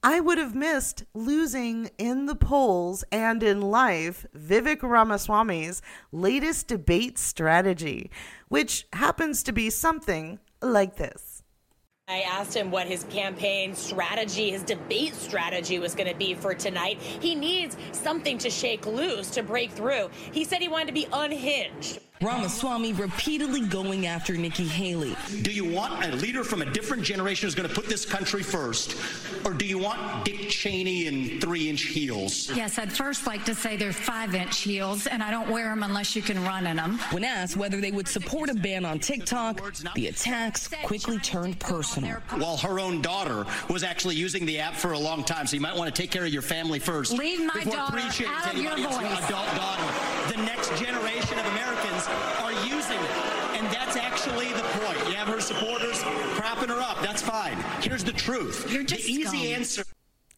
I 0.08 0.20
would 0.20 0.38
have 0.38 0.54
missed 0.54 1.04
losing 1.16 1.90
in 1.98 2.28
the 2.28 2.36
polls 2.36 3.04
and 3.12 3.42
in 3.42 3.60
life 3.60 4.24
Vivek 4.38 4.84
Ramaswamy's 4.84 5.82
latest 6.12 6.68
debate 6.68 7.18
strategy, 7.18 8.12
which 8.48 8.86
happens 8.94 9.42
to 9.42 9.52
be 9.52 9.72
something 9.72 10.38
like 10.62 10.98
this. 10.98 11.42
I 12.08 12.20
asked 12.20 12.56
him 12.56 12.70
what 12.70 12.86
his 12.86 13.04
campaign 13.06 13.74
strategy, 13.74 14.52
his 14.52 14.62
debate 14.62 15.16
strategy 15.16 15.80
was 15.80 15.96
going 15.96 16.12
to 16.12 16.16
be 16.16 16.36
for 16.36 16.54
tonight. 16.54 17.02
He 17.02 17.34
needs 17.34 17.76
something 17.92 18.38
to 18.38 18.52
shake 18.52 18.86
loose 18.86 19.32
to 19.32 19.42
break 19.42 19.72
through. 19.72 20.12
He 20.32 20.44
said 20.44 20.62
he 20.62 20.68
wanted 20.68 20.86
to 20.86 20.94
be 20.94 21.08
unhinged. 21.12 21.98
Ramaswamy 22.22 22.94
repeatedly 22.94 23.62
going 23.62 24.08
after 24.08 24.34
Nikki 24.34 24.66
Haley. 24.66 25.16
Do 25.42 25.52
you 25.52 25.66
want 25.66 26.04
a 26.06 26.16
leader 26.16 26.44
from 26.46 26.62
a 26.62 26.66
different 26.66 27.04
generation 27.04 27.46
who's 27.46 27.56
going 27.56 27.68
to 27.68 27.76
put 27.76 27.88
this 27.88 28.06
country 28.06 28.42
first? 28.42 28.96
Or 29.46 29.54
do 29.54 29.66
you 29.66 29.78
want 29.78 30.24
Dick 30.24 30.50
Cheney 30.50 31.08
in 31.08 31.42
three 31.42 31.70
inch 31.70 31.84
heels? 31.84 32.50
Yes, 32.56 32.80
I'd 32.80 32.92
first 32.92 33.28
like 33.28 33.44
to 33.46 33.54
say 33.54 33.76
they're 33.76 33.92
five 33.92 34.34
inch 34.34 34.62
heels, 34.62 35.08
and 35.08 35.22
I 35.22 35.30
don't 35.30 35.50
wear 35.50 35.70
them 35.70 35.84
unless 35.84 36.16
you 36.16 36.22
can 36.22 36.42
run 36.44 36.66
in 36.68 36.78
them. 36.78 37.00
When 37.12 37.26
asked 37.26 37.58
whether 37.58 37.82
they 37.82 37.92
would 37.92 38.08
support 38.08 38.50
a 38.50 38.56
ban 38.56 38.86
on 38.86 39.00
TikTok, 39.00 39.62
the 39.94 40.08
attacks 40.08 40.70
quickly 40.84 41.20
turned 41.20 41.60
personal. 41.60 42.20
While 42.38 42.58
her 42.58 42.80
own 42.80 43.02
daughter 43.02 43.46
was 43.70 43.84
actually 43.84 44.16
using 44.16 44.46
the 44.46 44.60
app 44.60 44.76
for 44.76 44.94
a 44.94 45.00
long 45.00 45.26
time, 45.26 45.48
so 45.48 45.56
you 45.56 45.62
might 45.62 45.76
want 45.76 45.94
to 45.94 46.02
take 46.02 46.12
care 46.12 46.26
of 46.26 46.32
your 46.32 46.42
family 46.42 46.80
first. 46.80 47.12
Leave 47.12 47.46
my 47.54 47.64
daughter 47.66 48.00
out 48.00 48.54
of 48.54 48.62
your 48.62 48.78
voice. 48.78 49.28
adult 49.28 49.56
daughter. 49.56 50.15
The 50.30 50.38
next 50.38 50.70
generation 50.80 51.38
of 51.38 51.46
Americans 51.46 52.08
are 52.42 52.52
using 52.66 53.00
it. 53.00 53.12
And 53.58 53.68
that's 53.68 53.96
actually 53.96 54.52
the 54.54 54.64
point. 54.64 54.98
You 55.08 55.16
have 55.16 55.28
her 55.28 55.40
supporters 55.40 56.02
propping 56.36 56.70
her 56.70 56.80
up. 56.80 57.00
That's 57.02 57.22
fine. 57.22 57.58
Here's 57.82 58.04
the 58.04 58.12
truth. 58.12 58.72
You're 58.72 58.84
just 58.84 59.06
the 59.06 59.12
easy 59.12 59.26
scum. 59.26 59.60
answer. 59.60 59.84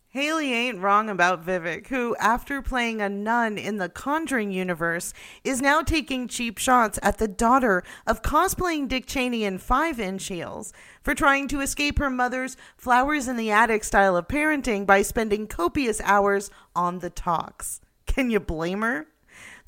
Haley 0.09 0.51
ain't 0.51 0.79
wrong 0.79 1.09
about 1.09 1.45
Vivek, 1.45 1.87
who, 1.87 2.15
after 2.17 2.61
playing 2.61 3.01
a 3.01 3.07
nun 3.09 3.57
in 3.57 3.77
the 3.77 3.87
Conjuring 3.87 4.51
universe, 4.51 5.13
is 5.43 5.61
now 5.61 5.81
taking 5.81 6.27
cheap 6.27 6.57
shots 6.57 6.97
at 7.03 7.17
the 7.17 7.27
daughter 7.27 7.83
of 8.07 8.21
cosplaying 8.21 8.87
Dick 8.87 9.05
Cheney 9.05 9.43
in 9.43 9.57
five 9.57 9.99
inch 9.99 10.25
heels 10.27 10.73
for 11.01 11.13
trying 11.13 11.47
to 11.49 11.61
escape 11.61 11.99
her 11.99 12.09
mother's 12.09 12.57
flowers 12.77 13.27
in 13.27 13.37
the 13.37 13.51
attic 13.51 13.83
style 13.83 14.17
of 14.17 14.27
parenting 14.27 14.85
by 14.85 15.01
spending 15.01 15.45
copious 15.45 16.01
hours 16.01 16.49
on 16.75 16.99
the 16.99 17.09
talks. 17.09 17.79
Can 18.05 18.31
you 18.31 18.39
blame 18.39 18.81
her? 18.81 19.07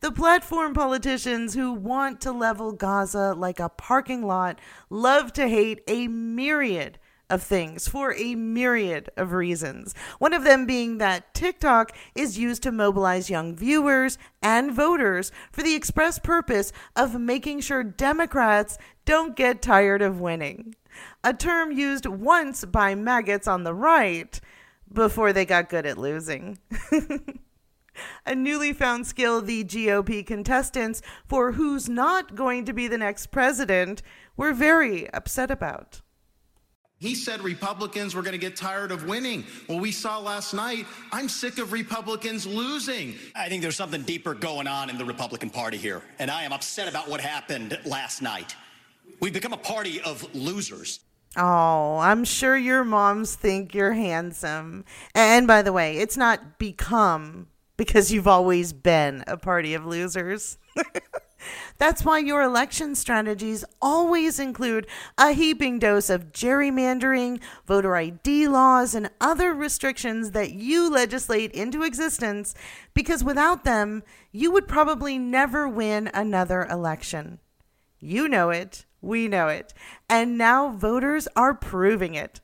The 0.01 0.11
platform 0.13 0.73
politicians 0.73 1.55
who 1.55 1.73
want 1.73 2.21
to 2.21 2.31
level 2.31 2.71
Gaza 2.71 3.33
like 3.33 3.59
a 3.59 3.67
parking 3.67 4.25
lot 4.25 4.57
love 4.89 5.33
to 5.33 5.49
hate 5.49 5.81
a 5.87 6.07
myriad 6.07 6.97
of 7.29 7.43
things 7.43 7.87
for 7.89 8.13
a 8.13 8.33
myriad 8.35 9.09
of 9.17 9.33
reasons. 9.33 9.93
One 10.17 10.33
of 10.33 10.45
them 10.45 10.65
being 10.65 10.99
that 10.99 11.33
TikTok 11.33 11.91
is 12.15 12.39
used 12.39 12.63
to 12.63 12.71
mobilize 12.71 13.29
young 13.29 13.53
viewers 13.55 14.17
and 14.41 14.71
voters 14.71 15.33
for 15.51 15.63
the 15.63 15.75
express 15.75 16.17
purpose 16.17 16.71
of 16.95 17.19
making 17.19 17.59
sure 17.59 17.83
Democrats 17.83 18.77
don't 19.03 19.35
get 19.35 19.61
tired 19.61 20.01
of 20.01 20.21
winning. 20.21 20.75
A 21.25 21.33
term 21.33 21.73
used 21.73 22.05
once 22.05 22.63
by 22.63 22.95
maggots 22.95 23.49
on 23.49 23.63
the 23.63 23.73
right 23.73 24.39
before 24.91 25.33
they 25.33 25.45
got 25.45 25.69
good 25.69 25.85
at 25.85 25.97
losing. 25.97 26.57
a 28.25 28.35
newly 28.35 28.73
found 28.73 29.07
skill 29.07 29.41
the 29.41 29.63
GOP 29.63 30.25
contestants 30.25 31.01
for 31.27 31.53
who's 31.53 31.89
not 31.89 32.35
going 32.35 32.65
to 32.65 32.73
be 32.73 32.87
the 32.87 32.97
next 32.97 33.27
president 33.27 34.01
were 34.37 34.53
very 34.53 35.11
upset 35.13 35.51
about. 35.51 36.01
He 36.99 37.15
said 37.15 37.41
Republicans 37.41 38.13
were 38.13 38.21
going 38.21 38.33
to 38.33 38.37
get 38.37 38.57
tired 38.57 38.91
of 38.91 39.07
winning. 39.07 39.45
Well, 39.69 39.79
we 39.79 39.91
saw 39.91 40.19
last 40.19 40.53
night, 40.53 40.85
I'm 41.13 41.29
sick 41.29 41.57
of 41.57 41.71
Republicans 41.71 42.45
losing. 42.45 43.15
I 43.35 43.47
think 43.47 43.61
there's 43.61 43.77
something 43.77 44.01
deeper 44.01 44.33
going 44.33 44.67
on 44.67 44.89
in 44.89 44.97
the 44.97 45.05
Republican 45.05 45.49
Party 45.49 45.77
here, 45.77 46.01
and 46.19 46.29
I 46.29 46.43
am 46.43 46.51
upset 46.51 46.89
about 46.89 47.07
what 47.07 47.21
happened 47.21 47.79
last 47.85 48.21
night. 48.21 48.53
We've 49.21 49.33
become 49.33 49.53
a 49.53 49.57
party 49.57 50.01
of 50.01 50.27
losers. 50.35 50.99
Oh, 51.37 51.99
I'm 51.99 52.25
sure 52.25 52.57
your 52.57 52.83
moms 52.83 53.35
think 53.35 53.73
you're 53.73 53.93
handsome. 53.93 54.83
And 55.15 55.47
by 55.47 55.61
the 55.61 55.71
way, 55.71 55.97
it's 55.99 56.17
not 56.17 56.57
become 56.59 57.47
because 57.79 58.11
you've 58.11 58.27
always 58.27 58.73
been 58.73 59.23
a 59.25 59.37
party 59.37 59.73
of 59.73 59.85
losers. 59.85 60.57
That's 61.77 62.03
why 62.03 62.19
your 62.19 62.41
election 62.41 62.93
strategies 62.93 63.63
always 63.81 64.37
include 64.37 64.85
a 65.17 65.31
heaping 65.31 65.79
dose 65.79 66.09
of 66.09 66.33
gerrymandering, 66.33 67.39
voter 67.65 67.95
ID 67.95 68.49
laws, 68.49 68.93
and 68.93 69.09
other 69.21 69.53
restrictions 69.53 70.31
that 70.31 70.51
you 70.51 70.91
legislate 70.91 71.53
into 71.53 71.83
existence 71.83 72.53
because 72.93 73.23
without 73.23 73.63
them, 73.63 74.03
you 74.33 74.51
would 74.51 74.67
probably 74.67 75.17
never 75.17 75.65
win 75.65 76.11
another 76.13 76.65
election. 76.65 77.39
You 77.97 78.27
know 78.27 78.49
it, 78.49 78.83
we 78.99 79.29
know 79.29 79.47
it, 79.47 79.73
and 80.09 80.37
now 80.37 80.67
voters 80.71 81.29
are 81.37 81.53
proving 81.53 82.13
it. 82.13 82.41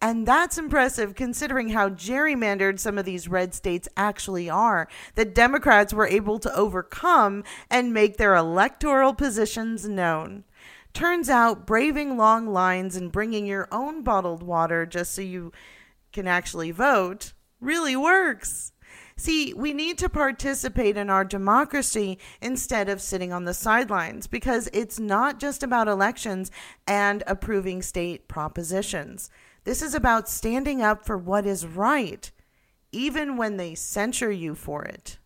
And 0.00 0.26
that's 0.26 0.58
impressive 0.58 1.14
considering 1.14 1.70
how 1.70 1.88
gerrymandered 1.88 2.78
some 2.78 2.98
of 2.98 3.06
these 3.06 3.28
red 3.28 3.54
states 3.54 3.88
actually 3.96 4.50
are, 4.50 4.88
that 5.14 5.34
Democrats 5.34 5.94
were 5.94 6.06
able 6.06 6.38
to 6.40 6.54
overcome 6.54 7.44
and 7.70 7.94
make 7.94 8.16
their 8.16 8.34
electoral 8.34 9.14
positions 9.14 9.88
known. 9.88 10.44
Turns 10.92 11.28
out 11.30 11.66
braving 11.66 12.16
long 12.16 12.46
lines 12.46 12.96
and 12.96 13.12
bringing 13.12 13.46
your 13.46 13.68
own 13.72 14.02
bottled 14.02 14.42
water 14.42 14.86
just 14.86 15.12
so 15.12 15.22
you 15.22 15.52
can 16.12 16.26
actually 16.26 16.70
vote 16.70 17.32
really 17.60 17.96
works. 17.96 18.72
See, 19.18 19.54
we 19.54 19.72
need 19.72 19.96
to 19.98 20.10
participate 20.10 20.98
in 20.98 21.08
our 21.08 21.24
democracy 21.24 22.18
instead 22.42 22.90
of 22.90 23.00
sitting 23.00 23.32
on 23.32 23.44
the 23.44 23.54
sidelines 23.54 24.26
because 24.26 24.68
it's 24.74 25.00
not 25.00 25.40
just 25.40 25.62
about 25.62 25.88
elections 25.88 26.50
and 26.86 27.22
approving 27.26 27.80
state 27.80 28.28
propositions. 28.28 29.30
This 29.66 29.82
is 29.82 29.96
about 29.96 30.28
standing 30.28 30.80
up 30.80 31.04
for 31.04 31.18
what 31.18 31.44
is 31.44 31.66
right, 31.66 32.30
even 32.92 33.36
when 33.36 33.56
they 33.56 33.74
censure 33.74 34.30
you 34.30 34.54
for 34.54 34.84
it. 34.84 35.18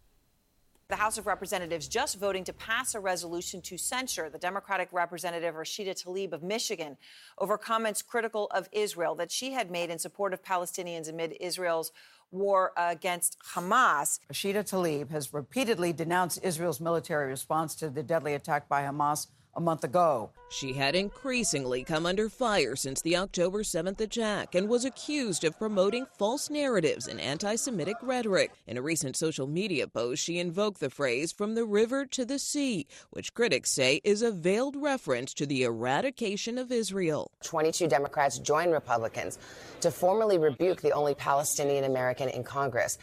The 0.89 0.97
House 0.97 1.19
of 1.19 1.27
Representatives 1.27 1.87
just 1.87 2.19
voting 2.19 2.45
to 2.45 2.55
pass 2.55 2.95
a 2.95 3.01
resolution 3.01 3.61
to 3.61 3.77
censure 3.77 4.31
the 4.31 4.39
Democratic 4.39 4.89
Representative 4.93 5.55
Rashida 5.57 5.91
Tlaib 6.03 6.33
of 6.33 6.43
Michigan 6.43 6.97
over 7.37 7.59
comments 7.59 8.01
critical 8.01 8.47
of 8.47 8.67
Israel 8.73 9.15
that 9.17 9.31
she 9.31 9.53
had 9.53 9.71
made 9.71 9.91
in 9.91 9.99
support 9.99 10.33
of 10.33 10.43
Palestinians 10.43 11.11
amid 11.11 11.37
Israel's 11.39 11.93
war 12.31 12.73
against 12.79 13.37
Hamas. 13.55 14.21
Rashida 14.33 14.65
Tlaib 14.65 15.11
has 15.11 15.35
repeatedly 15.35 15.93
denounced 15.93 16.43
Israel's 16.43 16.81
military 16.81 17.29
response 17.29 17.75
to 17.75 17.91
the 17.91 18.03
deadly 18.03 18.33
attack 18.33 18.71
by 18.71 18.85
Hamas 18.85 19.27
a 19.55 19.61
month 19.61 19.85
ago. 19.85 20.31
She 20.51 20.73
had 20.73 20.97
increasingly 20.97 21.85
come 21.85 22.07
under 22.07 22.29
fire 22.29 22.75
since 22.75 23.01
the 23.03 23.17
October 23.17 23.63
7th 23.63 24.01
attack 24.01 24.55
and 24.55 24.69
was 24.69 24.85
accused 24.85 25.45
of 25.45 25.59
promoting 25.59 26.07
false 26.19 26.51
narratives 26.51 27.07
and 27.07 27.21
anti 27.21 27.55
Semitic 27.55 27.97
rhetoric. 28.03 28.53
In 28.67 28.77
a 28.77 28.83
recent 28.83 29.17
social 29.17 29.47
media 29.47 29.87
post, 29.87 30.23
she 30.23 30.39
invoked 30.39 30.81
the 30.81 30.91
phrase 30.91 31.31
from 31.31 31.55
the 31.55 31.65
river 31.65 32.05
to 32.07 32.25
the 32.25 32.39
sea, 32.39 32.87
which 33.11 33.33
critics 33.35 33.71
say 33.71 34.01
is 34.03 34.23
a 34.23 34.33
veiled 34.33 34.77
reference 34.77 35.33
to 35.35 35.47
the 35.47 35.63
eradication 35.63 36.59
of 36.59 36.73
Israel. 36.73 37.31
22 37.45 37.87
Democrats 37.87 38.39
joined 38.39 38.73
Republicans 38.73 39.39
to 39.81 39.91
formally 39.91 40.39
rebuke 40.39 40.81
the 40.81 40.93
only 40.93 41.15
Palestinian 41.15 41.85
American 41.85 42.29
in 42.29 42.43
Congress. 42.43 42.99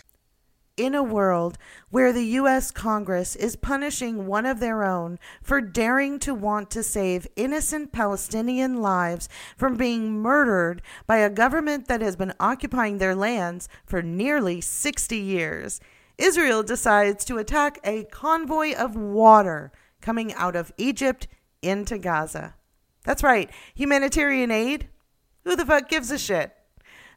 In 0.77 0.93
a 0.93 1.03
world 1.03 1.57
where 1.89 2.13
the 2.13 2.23
U.S. 2.23 2.71
Congress 2.71 3.35
is 3.35 3.55
punishing 3.55 4.27
one 4.27 4.45
of 4.45 4.59
their 4.59 4.83
own 4.83 5.17
for 5.41 5.59
daring 5.59 6.19
to 6.19 6.33
want 6.33 6.69
to 6.69 6.83
save 6.83 7.27
innocent 7.35 7.91
Palestinian 7.91 8.81
lives 8.81 9.27
from 9.57 9.75
being 9.75 10.21
murdered 10.21 10.81
by 11.07 11.17
a 11.17 11.29
government 11.29 11.87
that 11.87 12.01
has 12.01 12.15
been 12.15 12.33
occupying 12.39 12.99
their 12.99 13.15
lands 13.15 13.67
for 13.85 14.01
nearly 14.01 14.61
60 14.61 15.17
years, 15.17 15.81
Israel 16.17 16.63
decides 16.63 17.25
to 17.25 17.37
attack 17.37 17.79
a 17.83 18.05
convoy 18.05 18.73
of 18.73 18.95
water 18.95 19.71
coming 20.01 20.33
out 20.33 20.55
of 20.55 20.71
Egypt 20.77 21.27
into 21.61 21.97
Gaza. 21.97 22.55
That's 23.03 23.23
right, 23.23 23.49
humanitarian 23.75 24.51
aid? 24.51 24.89
Who 25.43 25.55
the 25.55 25.65
fuck 25.65 25.89
gives 25.89 26.11
a 26.11 26.17
shit? 26.17 26.56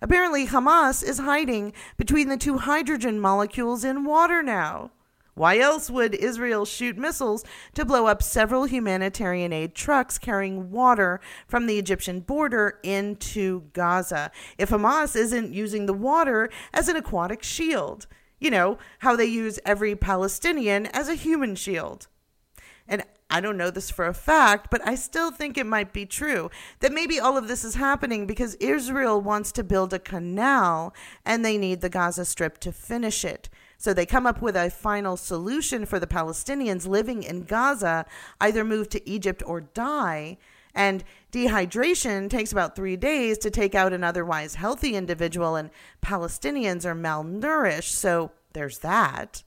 Apparently, 0.02 0.47
Hamas 0.47 1.02
is 1.02 1.19
hiding 1.19 1.73
between 1.97 2.28
the 2.28 2.37
two 2.37 2.59
hydrogen 2.59 3.21
molecules 3.21 3.85
in 3.85 4.04
water 4.04 4.42
now. 4.42 4.90
Why 5.35 5.59
else 5.59 5.88
would 5.90 6.14
Israel 6.14 6.64
shoot 6.64 6.99
missiles 6.99 7.45
to 7.75 7.85
blow 7.85 8.07
up 8.07 8.23
several 8.23 8.64
humanitarian 8.64 9.52
aid 9.52 9.75
trucks 9.75 10.19
carrying 10.19 10.71
water 10.71 11.21
from 11.47 11.66
the 11.66 11.78
Egyptian 11.78 12.21
border 12.21 12.78
into 12.83 13.64
Gaza 13.73 14.30
if 14.59 14.71
Hamas 14.71 15.14
isn't 15.16 15.54
using 15.54 15.87
the 15.87 15.95
water 15.95 16.50
as 16.75 16.88
an 16.88 16.97
aquatic 16.97 17.42
shield? 17.42 18.07
You 18.38 18.50
know, 18.50 18.78
how 19.00 19.16
they 19.16 19.26
use 19.26 19.59
every 19.64 19.95
Palestinian 19.95 20.87
as 20.87 21.09
a 21.09 21.14
human 21.14 21.54
shield. 21.54 22.09
I 23.31 23.41
don't 23.41 23.57
know 23.57 23.71
this 23.71 23.91
for 23.91 24.07
a 24.07 24.15
fact, 24.15 24.69
but 24.71 24.87
I 24.87 24.97
still 24.97 25.31
think 25.31 25.57
it 25.57 25.67
might 25.67 25.93
be 25.93 26.05
true 26.05 26.51
that 26.81 26.93
maybe 26.93 27.21
all 27.21 27.39
of 27.39 27.47
this 27.47 27.65
is 27.65 27.77
happening 27.77 28.27
because 28.27 28.55
Israel 28.57 29.21
wants 29.21 29.53
to 29.53 29.65
build 29.65 29.95
a 29.95 29.99
canal 29.99 30.93
and 31.25 31.45
they 31.45 31.57
need 31.57 31.81
the 31.81 31.89
Gaza 31.89 32.25
Strip 32.25 32.59
to 32.59 32.73
finish 32.73 33.25
it. 33.25 33.49
So 33.79 33.95
they 33.95 34.05
come 34.05 34.27
up 34.27 34.43
with 34.43 34.57
a 34.57 34.69
final 34.69 35.17
solution 35.17 35.87
for 35.87 35.99
the 35.99 36.07
Palestinians 36.07 36.87
living 36.87 37.23
in 37.23 37.45
Gaza 37.45 38.05
either 38.41 38.65
move 38.65 38.89
to 38.91 39.09
Egypt 39.09 39.43
or 39.47 39.61
die. 39.61 40.37
And 40.75 41.03
dehydration 41.33 42.29
takes 42.29 42.53
about 42.53 42.77
three 42.77 42.97
days 42.97 43.39
to 43.39 43.51
take 43.51 43.75
out 43.75 43.93
an 43.93 44.05
otherwise 44.05 44.57
healthy 44.57 44.95
individual, 44.95 45.57
and 45.57 45.71
Palestinians 46.03 46.85
are 46.85 46.95
malnourished. 46.95 47.91
So 47.91 48.33
there's 48.53 48.79
that. 48.81 49.43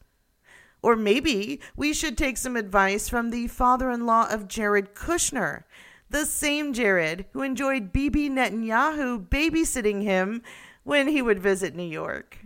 Or 0.84 0.98
maybe 0.98 1.62
we 1.78 1.94
should 1.94 2.18
take 2.18 2.38
some 2.38 2.58
advice 2.58 3.08
from 3.08 3.30
the 3.30 3.48
father 3.48 3.90
in 3.90 4.06
law 4.06 4.28
of 4.30 4.50
Jared 4.50 4.94
Kushner, 4.94 5.64
the 6.10 6.26
same 6.26 6.74
Jared 6.74 7.26
who 7.32 7.42
enjoyed 7.42 7.94
Bibi 7.94 8.30
Netanyahu 8.30 9.28
babysitting 9.30 10.04
him 10.04 10.44
when 10.84 11.08
he 11.08 11.22
would 11.22 11.40
visit 11.40 11.74
New 11.74 11.84
York. 11.84 12.38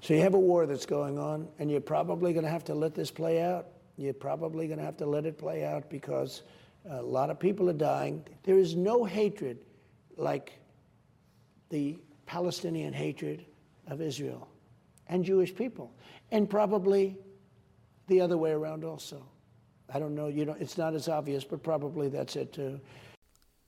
So 0.00 0.12
you 0.12 0.20
have 0.20 0.34
a 0.34 0.38
war 0.38 0.66
that's 0.66 0.84
going 0.84 1.18
on, 1.18 1.48
and 1.58 1.70
you're 1.70 1.80
probably 1.80 2.32
going 2.32 2.44
to 2.44 2.50
have 2.50 2.64
to 2.64 2.74
let 2.74 2.94
this 2.94 3.10
play 3.10 3.40
out. 3.40 3.68
You're 3.96 4.12
probably 4.12 4.66
going 4.66 4.80
to 4.80 4.84
have 4.84 4.96
to 4.98 5.06
let 5.06 5.24
it 5.24 5.38
play 5.38 5.64
out 5.64 5.88
because 5.88 6.42
a 6.90 7.00
lot 7.00 7.30
of 7.30 7.38
people 7.38 7.70
are 7.70 7.72
dying. 7.72 8.24
There 8.42 8.58
is 8.58 8.74
no 8.74 9.04
hatred 9.04 9.58
like 10.16 10.58
the 11.70 11.96
Palestinian 12.26 12.92
hatred 12.92 13.46
of 13.86 14.02
Israel 14.02 14.48
and 15.08 15.24
Jewish 15.24 15.54
people, 15.54 15.92
and 16.30 16.48
probably 16.48 17.16
the 18.06 18.20
other 18.20 18.36
way 18.36 18.52
around 18.52 18.84
also. 18.84 19.24
I 19.92 19.98
don't 19.98 20.14
know, 20.14 20.28
you 20.28 20.44
know, 20.44 20.56
it's 20.58 20.78
not 20.78 20.94
as 20.94 21.08
obvious, 21.08 21.44
but 21.44 21.62
probably 21.62 22.08
that's 22.08 22.36
it 22.36 22.52
too. 22.52 22.80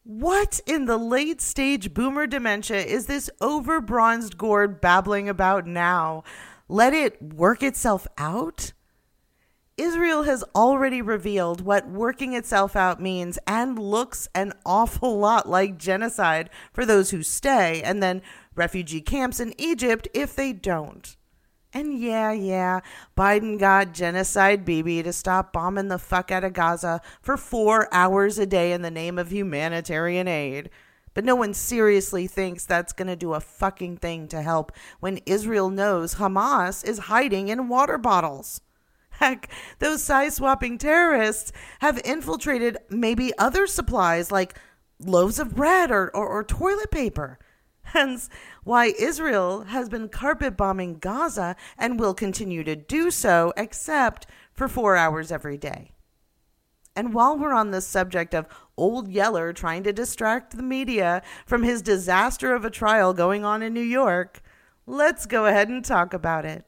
What 0.02 0.60
in 0.66 0.86
the 0.86 0.98
late 0.98 1.40
stage 1.40 1.92
boomer 1.92 2.26
dementia 2.26 2.78
is 2.78 3.06
this 3.06 3.28
over 3.40 3.80
bronzed 3.80 4.38
gourd 4.38 4.80
babbling 4.80 5.28
about 5.28 5.66
now? 5.66 6.22
Let 6.68 6.94
it 6.94 7.20
work 7.20 7.62
itself 7.62 8.06
out? 8.16 8.72
Israel 9.76 10.22
has 10.22 10.42
already 10.54 11.02
revealed 11.02 11.60
what 11.60 11.88
working 11.88 12.32
itself 12.32 12.74
out 12.76 13.00
means 13.00 13.38
and 13.46 13.78
looks 13.78 14.26
an 14.34 14.54
awful 14.64 15.18
lot 15.18 15.48
like 15.48 15.76
genocide 15.76 16.48
for 16.72 16.86
those 16.86 17.10
who 17.10 17.22
stay, 17.22 17.82
and 17.82 18.02
then 18.02 18.22
refugee 18.54 19.02
camps 19.02 19.38
in 19.38 19.52
Egypt 19.60 20.08
if 20.14 20.34
they 20.34 20.52
don't. 20.52 21.16
And 21.72 21.98
yeah, 21.98 22.32
yeah, 22.32 22.80
Biden 23.16 23.58
got 23.58 23.92
genocide 23.92 24.64
Bibi 24.64 25.02
to 25.02 25.12
stop 25.12 25.52
bombing 25.52 25.88
the 25.88 25.98
fuck 25.98 26.30
out 26.30 26.44
of 26.44 26.52
Gaza 26.52 27.00
for 27.20 27.36
four 27.36 27.92
hours 27.92 28.38
a 28.38 28.46
day 28.46 28.72
in 28.72 28.82
the 28.82 28.90
name 28.90 29.18
of 29.18 29.30
humanitarian 29.30 30.28
aid. 30.28 30.70
But 31.12 31.24
no 31.24 31.34
one 31.34 31.54
seriously 31.54 32.26
thinks 32.26 32.64
that's 32.64 32.92
going 32.92 33.08
to 33.08 33.16
do 33.16 33.34
a 33.34 33.40
fucking 33.40 33.98
thing 33.98 34.28
to 34.28 34.42
help 34.42 34.70
when 35.00 35.20
Israel 35.26 35.70
knows 35.70 36.16
Hamas 36.16 36.86
is 36.86 36.98
hiding 36.98 37.48
in 37.48 37.68
water 37.68 37.98
bottles. 37.98 38.60
Heck, 39.10 39.48
those 39.78 40.02
size 40.02 40.36
swapping 40.36 40.76
terrorists 40.76 41.52
have 41.80 42.00
infiltrated 42.04 42.76
maybe 42.90 43.32
other 43.38 43.66
supplies 43.66 44.30
like 44.30 44.58
loaves 45.00 45.38
of 45.38 45.54
bread 45.54 45.90
or, 45.90 46.14
or, 46.14 46.26
or 46.26 46.44
toilet 46.44 46.90
paper. 46.90 47.38
Hence, 47.86 48.28
why 48.64 48.86
Israel 48.98 49.62
has 49.64 49.88
been 49.88 50.08
carpet 50.08 50.56
bombing 50.56 50.98
Gaza 50.98 51.54
and 51.78 52.00
will 52.00 52.14
continue 52.14 52.64
to 52.64 52.74
do 52.74 53.10
so, 53.10 53.52
except 53.56 54.26
for 54.52 54.68
four 54.68 54.96
hours 54.96 55.30
every 55.30 55.56
day. 55.56 55.92
And 56.96 57.14
while 57.14 57.38
we're 57.38 57.52
on 57.52 57.70
the 57.70 57.80
subject 57.80 58.34
of 58.34 58.48
Old 58.76 59.08
Yeller 59.08 59.52
trying 59.52 59.84
to 59.84 59.92
distract 59.92 60.56
the 60.56 60.62
media 60.62 61.22
from 61.46 61.62
his 61.62 61.80
disaster 61.82 62.54
of 62.54 62.64
a 62.64 62.70
trial 62.70 63.12
going 63.12 63.44
on 63.44 63.62
in 63.62 63.72
New 63.72 63.80
York, 63.80 64.42
let's 64.86 65.26
go 65.26 65.46
ahead 65.46 65.68
and 65.68 65.84
talk 65.84 66.12
about 66.12 66.44
it. 66.44 66.64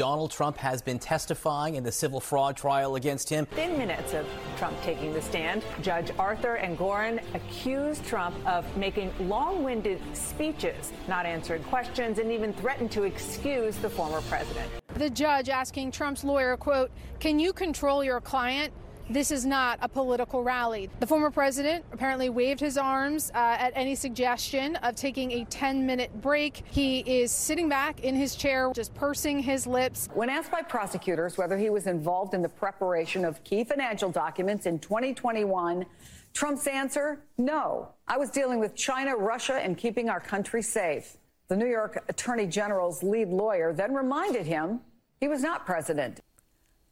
Donald 0.00 0.30
Trump 0.30 0.56
has 0.56 0.80
been 0.80 0.98
testifying 0.98 1.74
in 1.74 1.84
the 1.84 1.92
civil 1.92 2.20
fraud 2.20 2.56
trial 2.56 2.94
against 2.94 3.28
him. 3.28 3.46
Within 3.50 3.76
minutes 3.76 4.14
of 4.14 4.26
Trump 4.56 4.74
taking 4.80 5.12
the 5.12 5.20
stand, 5.20 5.62
Judge 5.82 6.10
Arthur 6.18 6.58
Engoron 6.62 7.20
accused 7.34 8.02
Trump 8.06 8.34
of 8.46 8.64
making 8.78 9.12
long 9.28 9.62
winded 9.62 10.00
speeches, 10.16 10.90
not 11.06 11.26
answering 11.26 11.62
questions, 11.64 12.18
and 12.18 12.32
even 12.32 12.54
threatened 12.54 12.90
to 12.92 13.02
excuse 13.02 13.76
the 13.76 13.90
former 13.90 14.22
president. 14.22 14.70
The 14.94 15.10
judge 15.10 15.50
asking 15.50 15.90
Trump's 15.90 16.24
lawyer, 16.24 16.56
quote, 16.56 16.90
Can 17.18 17.38
you 17.38 17.52
control 17.52 18.02
your 18.02 18.22
client? 18.22 18.72
This 19.10 19.32
is 19.32 19.44
not 19.44 19.80
a 19.82 19.88
political 19.88 20.44
rally. 20.44 20.88
The 21.00 21.06
former 21.06 21.32
president 21.32 21.84
apparently 21.90 22.30
waved 22.30 22.60
his 22.60 22.78
arms 22.78 23.32
uh, 23.34 23.38
at 23.58 23.72
any 23.74 23.96
suggestion 23.96 24.76
of 24.76 24.94
taking 24.94 25.32
a 25.32 25.44
10 25.46 25.84
minute 25.84 26.20
break. 26.20 26.62
He 26.70 27.00
is 27.00 27.32
sitting 27.32 27.68
back 27.68 28.04
in 28.04 28.14
his 28.14 28.36
chair, 28.36 28.70
just 28.72 28.94
pursing 28.94 29.40
his 29.40 29.66
lips. 29.66 30.08
When 30.14 30.30
asked 30.30 30.52
by 30.52 30.62
prosecutors 30.62 31.36
whether 31.36 31.58
he 31.58 31.70
was 31.70 31.88
involved 31.88 32.34
in 32.34 32.42
the 32.42 32.48
preparation 32.48 33.24
of 33.24 33.42
key 33.42 33.64
financial 33.64 34.12
documents 34.12 34.66
in 34.66 34.78
2021, 34.78 35.84
Trump's 36.32 36.68
answer 36.68 37.24
no. 37.36 37.88
I 38.06 38.16
was 38.16 38.30
dealing 38.30 38.60
with 38.60 38.76
China, 38.76 39.16
Russia, 39.16 39.54
and 39.54 39.76
keeping 39.76 40.08
our 40.08 40.20
country 40.20 40.62
safe. 40.62 41.16
The 41.48 41.56
New 41.56 41.66
York 41.66 42.04
Attorney 42.08 42.46
General's 42.46 43.02
lead 43.02 43.30
lawyer 43.30 43.72
then 43.72 43.92
reminded 43.92 44.46
him 44.46 44.82
he 45.18 45.26
was 45.26 45.42
not 45.42 45.66
president. 45.66 46.20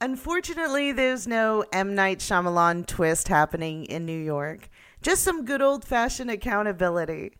Unfortunately, 0.00 0.92
there's 0.92 1.26
no 1.26 1.64
M. 1.72 1.96
Night 1.96 2.20
Shyamalan 2.20 2.86
twist 2.86 3.26
happening 3.26 3.84
in 3.86 4.06
New 4.06 4.18
York. 4.18 4.70
Just 5.02 5.24
some 5.24 5.44
good 5.44 5.60
old 5.60 5.84
fashioned 5.84 6.30
accountability. 6.30 7.32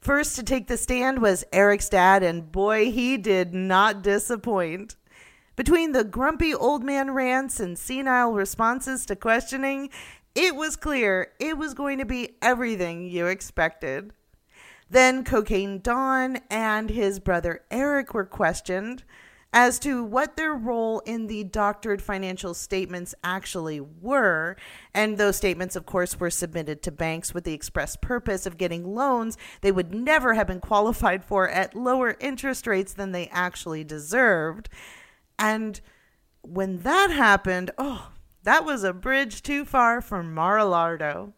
First 0.00 0.34
to 0.34 0.42
take 0.42 0.66
the 0.66 0.76
stand 0.76 1.22
was 1.22 1.44
Eric's 1.52 1.88
dad, 1.88 2.24
and 2.24 2.50
boy, 2.50 2.90
he 2.90 3.16
did 3.16 3.54
not 3.54 4.02
disappoint. 4.02 4.96
Between 5.54 5.92
the 5.92 6.02
grumpy 6.02 6.52
old 6.52 6.82
man 6.82 7.12
rants 7.12 7.60
and 7.60 7.78
senile 7.78 8.32
responses 8.32 9.06
to 9.06 9.14
questioning, 9.14 9.88
it 10.34 10.56
was 10.56 10.74
clear 10.74 11.30
it 11.38 11.56
was 11.56 11.72
going 11.72 11.98
to 11.98 12.04
be 12.04 12.30
everything 12.42 13.08
you 13.08 13.26
expected. 13.26 14.12
Then 14.90 15.22
Cocaine 15.22 15.78
Don 15.78 16.40
and 16.50 16.90
his 16.90 17.20
brother 17.20 17.62
Eric 17.70 18.12
were 18.12 18.24
questioned 18.24 19.04
as 19.52 19.78
to 19.80 20.02
what 20.02 20.36
their 20.36 20.54
role 20.54 21.00
in 21.00 21.26
the 21.26 21.44
doctored 21.44 22.00
financial 22.00 22.54
statements 22.54 23.14
actually 23.22 23.80
were. 23.80 24.56
And 24.94 25.18
those 25.18 25.36
statements, 25.36 25.76
of 25.76 25.84
course, 25.84 26.18
were 26.18 26.30
submitted 26.30 26.82
to 26.82 26.90
banks 26.92 27.34
with 27.34 27.44
the 27.44 27.52
express 27.52 27.96
purpose 27.96 28.46
of 28.46 28.56
getting 28.56 28.94
loans 28.94 29.36
they 29.60 29.72
would 29.72 29.94
never 29.94 30.34
have 30.34 30.46
been 30.46 30.60
qualified 30.60 31.24
for 31.24 31.48
at 31.48 31.74
lower 31.74 32.16
interest 32.20 32.66
rates 32.66 32.94
than 32.94 33.12
they 33.12 33.28
actually 33.28 33.84
deserved. 33.84 34.68
And 35.38 35.80
when 36.42 36.78
that 36.78 37.10
happened, 37.10 37.70
oh, 37.78 38.12
that 38.44 38.64
was 38.64 38.84
a 38.84 38.92
bridge 38.92 39.42
too 39.42 39.64
far 39.64 40.00
for 40.00 40.22
Mar-a-Lardo 40.22 41.32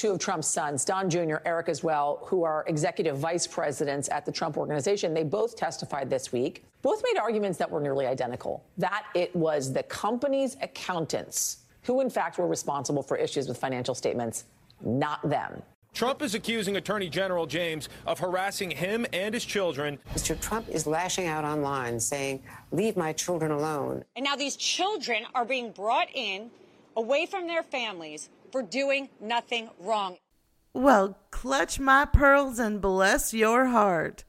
two 0.00 0.12
of 0.12 0.18
Trump's 0.18 0.48
sons, 0.48 0.82
Don 0.82 1.10
Jr., 1.10 1.36
Eric 1.44 1.68
as 1.68 1.84
well, 1.84 2.20
who 2.24 2.42
are 2.42 2.64
executive 2.66 3.18
vice 3.18 3.46
presidents 3.46 4.08
at 4.08 4.24
the 4.24 4.32
Trump 4.32 4.56
Organization, 4.56 5.12
they 5.12 5.24
both 5.24 5.56
testified 5.56 6.08
this 6.08 6.32
week. 6.32 6.64
Both 6.80 7.02
made 7.04 7.20
arguments 7.20 7.58
that 7.58 7.70
were 7.70 7.82
nearly 7.82 8.06
identical 8.06 8.64
that 8.78 9.04
it 9.14 9.34
was 9.36 9.74
the 9.74 9.82
company's 9.82 10.56
accountants 10.62 11.58
who, 11.82 12.00
in 12.00 12.08
fact, 12.08 12.38
were 12.38 12.46
responsible 12.46 13.02
for 13.02 13.18
issues 13.18 13.46
with 13.46 13.58
financial 13.58 13.94
statements, 13.94 14.44
not 14.80 15.20
them. 15.28 15.62
Trump 15.92 16.22
is 16.22 16.34
accusing 16.34 16.76
Attorney 16.76 17.10
General 17.10 17.44
James 17.44 17.90
of 18.06 18.18
harassing 18.18 18.70
him 18.70 19.04
and 19.12 19.34
his 19.34 19.44
children. 19.44 19.98
Mr. 20.14 20.40
Trump 20.40 20.66
is 20.70 20.86
lashing 20.86 21.26
out 21.26 21.44
online 21.44 22.00
saying, 22.00 22.42
Leave 22.70 22.96
my 22.96 23.12
children 23.12 23.50
alone. 23.50 24.02
And 24.16 24.24
now 24.24 24.36
these 24.36 24.56
children 24.56 25.24
are 25.34 25.44
being 25.44 25.72
brought 25.72 26.08
in 26.14 26.50
away 26.96 27.26
from 27.26 27.46
their 27.46 27.62
families 27.62 28.30
for 28.50 28.62
doing 28.62 29.08
nothing 29.20 29.70
wrong. 29.78 30.16
Well, 30.72 31.18
clutch 31.30 31.80
my 31.80 32.04
pearls 32.04 32.58
and 32.58 32.80
bless 32.80 33.34
your 33.34 33.66
heart. 33.66 34.24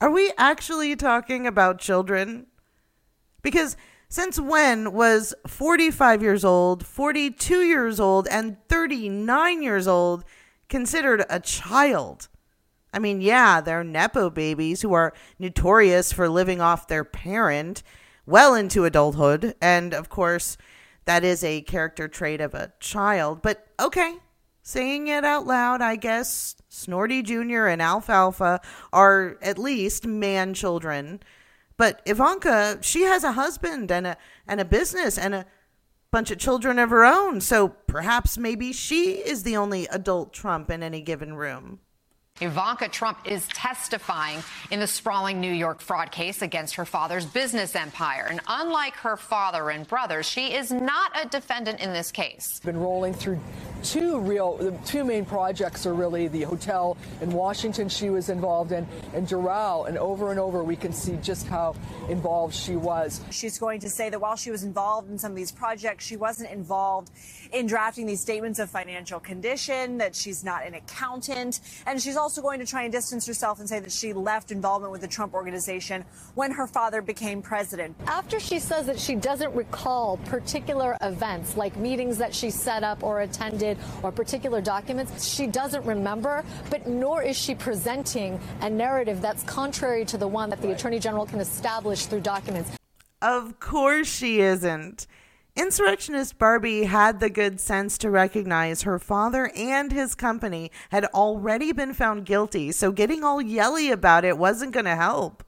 Are 0.00 0.10
we 0.10 0.32
actually 0.36 0.96
talking 0.96 1.46
about 1.46 1.78
children? 1.78 2.46
Because 3.42 3.76
since 4.08 4.38
when 4.38 4.92
was 4.92 5.34
45 5.46 6.22
years 6.22 6.44
old, 6.44 6.86
42 6.86 7.62
years 7.62 7.98
old, 7.98 8.28
and 8.28 8.56
39 8.68 9.62
years 9.62 9.88
old 9.88 10.24
considered 10.68 11.24
a 11.30 11.40
child? 11.40 12.28
I 12.92 12.98
mean, 12.98 13.20
yeah, 13.20 13.60
they're 13.60 13.84
Nepo 13.84 14.30
babies 14.30 14.82
who 14.82 14.92
are 14.92 15.12
notorious 15.38 16.12
for 16.12 16.28
living 16.28 16.60
off 16.60 16.88
their 16.88 17.04
parent, 17.04 17.82
well 18.24 18.54
into 18.54 18.84
adulthood. 18.84 19.54
And 19.60 19.92
of 19.92 20.08
course, 20.08 20.56
that 21.06 21.24
is 21.24 21.42
a 21.42 21.62
character 21.62 22.08
trait 22.08 22.40
of 22.40 22.54
a 22.54 22.72
child. 22.78 23.40
But 23.42 23.66
okay, 23.80 24.18
saying 24.62 25.08
it 25.08 25.24
out 25.24 25.46
loud, 25.46 25.80
I 25.80 25.96
guess 25.96 26.56
Snorty 26.68 27.22
Jr. 27.22 27.66
and 27.66 27.80
Alfalfa 27.80 28.60
are 28.92 29.38
at 29.40 29.58
least 29.58 30.06
man 30.06 30.52
children. 30.52 31.20
But 31.76 32.02
Ivanka, 32.06 32.78
she 32.82 33.02
has 33.02 33.24
a 33.24 33.32
husband 33.32 33.90
and 33.90 34.06
a 34.06 34.16
and 34.46 34.60
a 34.60 34.64
business 34.64 35.16
and 35.16 35.34
a 35.34 35.46
bunch 36.10 36.30
of 36.30 36.38
children 36.38 36.78
of 36.78 36.90
her 36.90 37.04
own. 37.04 37.40
So 37.40 37.68
perhaps 37.68 38.38
maybe 38.38 38.72
she 38.72 39.12
is 39.14 39.42
the 39.42 39.56
only 39.56 39.86
adult 39.86 40.32
Trump 40.32 40.70
in 40.70 40.82
any 40.82 41.00
given 41.00 41.34
room. 41.34 41.80
Ivanka 42.40 42.88
Trump 42.88 43.18
is 43.24 43.48
testifying 43.48 44.42
in 44.70 44.78
the 44.78 44.86
sprawling 44.86 45.40
New 45.40 45.52
York 45.52 45.80
fraud 45.80 46.12
case 46.12 46.42
against 46.42 46.74
her 46.74 46.84
father's 46.84 47.24
business 47.24 47.74
empire. 47.74 48.26
And 48.28 48.40
unlike 48.46 48.94
her 48.96 49.16
father 49.16 49.70
and 49.70 49.88
brothers, 49.88 50.26
she 50.26 50.52
is 50.52 50.70
not 50.70 51.12
a 51.18 51.26
defendant 51.28 51.80
in 51.80 51.94
this 51.94 52.12
case. 52.12 52.60
Been 52.60 52.78
rolling 52.78 53.14
through 53.14 53.40
two 53.82 54.20
real, 54.20 54.58
the 54.58 54.72
two 54.84 55.02
main 55.02 55.24
projects 55.24 55.86
are 55.86 55.94
really 55.94 56.28
the 56.28 56.42
hotel 56.42 56.98
in 57.22 57.30
Washington 57.32 57.88
she 57.88 58.10
was 58.10 58.28
involved 58.28 58.72
in 58.72 58.86
and 59.14 59.26
Doral. 59.26 59.88
And 59.88 59.96
over 59.96 60.30
and 60.30 60.38
over, 60.38 60.62
we 60.62 60.76
can 60.76 60.92
see 60.92 61.16
just 61.22 61.46
how 61.46 61.74
involved 62.10 62.54
she 62.54 62.76
was. 62.76 63.22
She's 63.30 63.58
going 63.58 63.80
to 63.80 63.88
say 63.88 64.10
that 64.10 64.20
while 64.20 64.36
she 64.36 64.50
was 64.50 64.62
involved 64.62 65.10
in 65.10 65.18
some 65.18 65.32
of 65.32 65.36
these 65.36 65.52
projects, 65.52 66.04
she 66.04 66.16
wasn't 66.16 66.50
involved 66.50 67.10
in 67.52 67.66
drafting 67.66 68.04
these 68.04 68.20
statements 68.20 68.58
of 68.58 68.68
financial 68.68 69.20
condition, 69.20 69.96
that 69.98 70.14
she's 70.14 70.44
not 70.44 70.66
an 70.66 70.74
accountant. 70.74 71.60
And 71.86 72.02
she's 72.02 72.16
also 72.16 72.25
going 72.34 72.58
to 72.60 72.66
try 72.66 72.82
and 72.82 72.92
distance 72.92 73.26
herself 73.26 73.60
and 73.60 73.68
say 73.68 73.78
that 73.78 73.92
she 73.92 74.12
left 74.12 74.50
involvement 74.50 74.92
with 74.92 75.00
the 75.00 75.08
Trump 75.08 75.32
organization 75.32 76.04
when 76.34 76.50
her 76.50 76.66
father 76.66 77.00
became 77.00 77.40
president. 77.40 77.96
After 78.06 78.40
she 78.40 78.58
says 78.58 78.86
that 78.86 78.98
she 78.98 79.14
doesn't 79.14 79.54
recall 79.54 80.16
particular 80.26 80.96
events 81.02 81.56
like 81.56 81.76
meetings 81.76 82.18
that 82.18 82.34
she 82.34 82.50
set 82.50 82.82
up 82.82 83.02
or 83.02 83.20
attended 83.20 83.78
or 84.02 84.10
particular 84.10 84.60
documents, 84.60 85.26
she 85.26 85.46
doesn't 85.46 85.84
remember, 85.86 86.44
but 86.68 86.86
nor 86.86 87.22
is 87.22 87.36
she 87.36 87.54
presenting 87.54 88.40
a 88.60 88.68
narrative 88.68 89.20
that's 89.22 89.42
contrary 89.44 90.04
to 90.04 90.18
the 90.18 90.28
one 90.28 90.50
that 90.50 90.60
the 90.60 90.72
Attorney 90.72 90.98
General 90.98 91.26
can 91.26 91.40
establish 91.40 92.06
through 92.06 92.20
documents. 92.20 92.70
Of 93.22 93.60
course 93.60 94.08
she 94.08 94.40
isn't. 94.40 95.06
Insurrectionist 95.56 96.38
Barbie 96.38 96.84
had 96.84 97.18
the 97.18 97.30
good 97.30 97.60
sense 97.60 97.96
to 97.98 98.10
recognize 98.10 98.82
her 98.82 98.98
father 98.98 99.50
and 99.56 99.90
his 99.90 100.14
company 100.14 100.70
had 100.90 101.06
already 101.06 101.72
been 101.72 101.94
found 101.94 102.26
guilty, 102.26 102.70
so 102.72 102.92
getting 102.92 103.24
all 103.24 103.40
yelly 103.40 103.90
about 103.90 104.22
it 104.22 104.36
wasn't 104.36 104.72
going 104.72 104.84
to 104.84 104.94
help. 104.94 105.42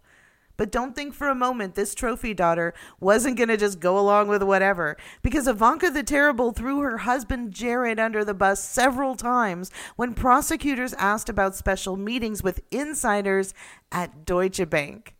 But 0.56 0.72
don't 0.72 0.96
think 0.96 1.12
for 1.12 1.28
a 1.28 1.34
moment 1.34 1.74
this 1.74 1.94
trophy 1.94 2.32
daughter 2.32 2.72
wasn't 2.98 3.36
going 3.36 3.50
to 3.50 3.58
just 3.58 3.80
go 3.80 3.98
along 3.98 4.28
with 4.28 4.42
whatever, 4.42 4.96
because 5.20 5.46
Ivanka 5.46 5.90
the 5.90 6.02
Terrible 6.02 6.52
threw 6.52 6.80
her 6.80 6.98
husband 6.98 7.52
Jared 7.52 8.00
under 8.00 8.24
the 8.24 8.32
bus 8.32 8.64
several 8.64 9.14
times 9.14 9.70
when 9.96 10.14
prosecutors 10.14 10.94
asked 10.94 11.28
about 11.28 11.54
special 11.54 11.98
meetings 11.98 12.42
with 12.42 12.62
insiders 12.70 13.52
at 13.92 14.24
Deutsche 14.24 14.70
Bank. 14.70 15.14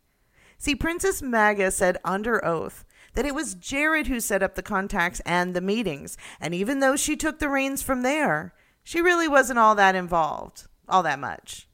See, 0.57 0.75
Princess 0.75 1.21
Maga 1.21 1.69
said 1.69 1.97
under 2.03 2.43
oath 2.43 2.85
that 3.15 3.25
it 3.25 3.35
was 3.35 3.55
Jared 3.55 4.07
who 4.07 4.19
set 4.19 4.43
up 4.43 4.55
the 4.55 4.63
contacts 4.63 5.21
and 5.25 5.55
the 5.55 5.61
meetings. 5.61 6.17
And 6.39 6.53
even 6.53 6.79
though 6.79 6.95
she 6.95 7.15
took 7.15 7.39
the 7.39 7.49
reins 7.49 7.81
from 7.81 8.01
there, 8.01 8.53
she 8.83 9.01
really 9.01 9.27
wasn't 9.27 9.59
all 9.59 9.75
that 9.75 9.95
involved, 9.95 10.67
all 10.87 11.03
that 11.03 11.19
much. 11.19 11.67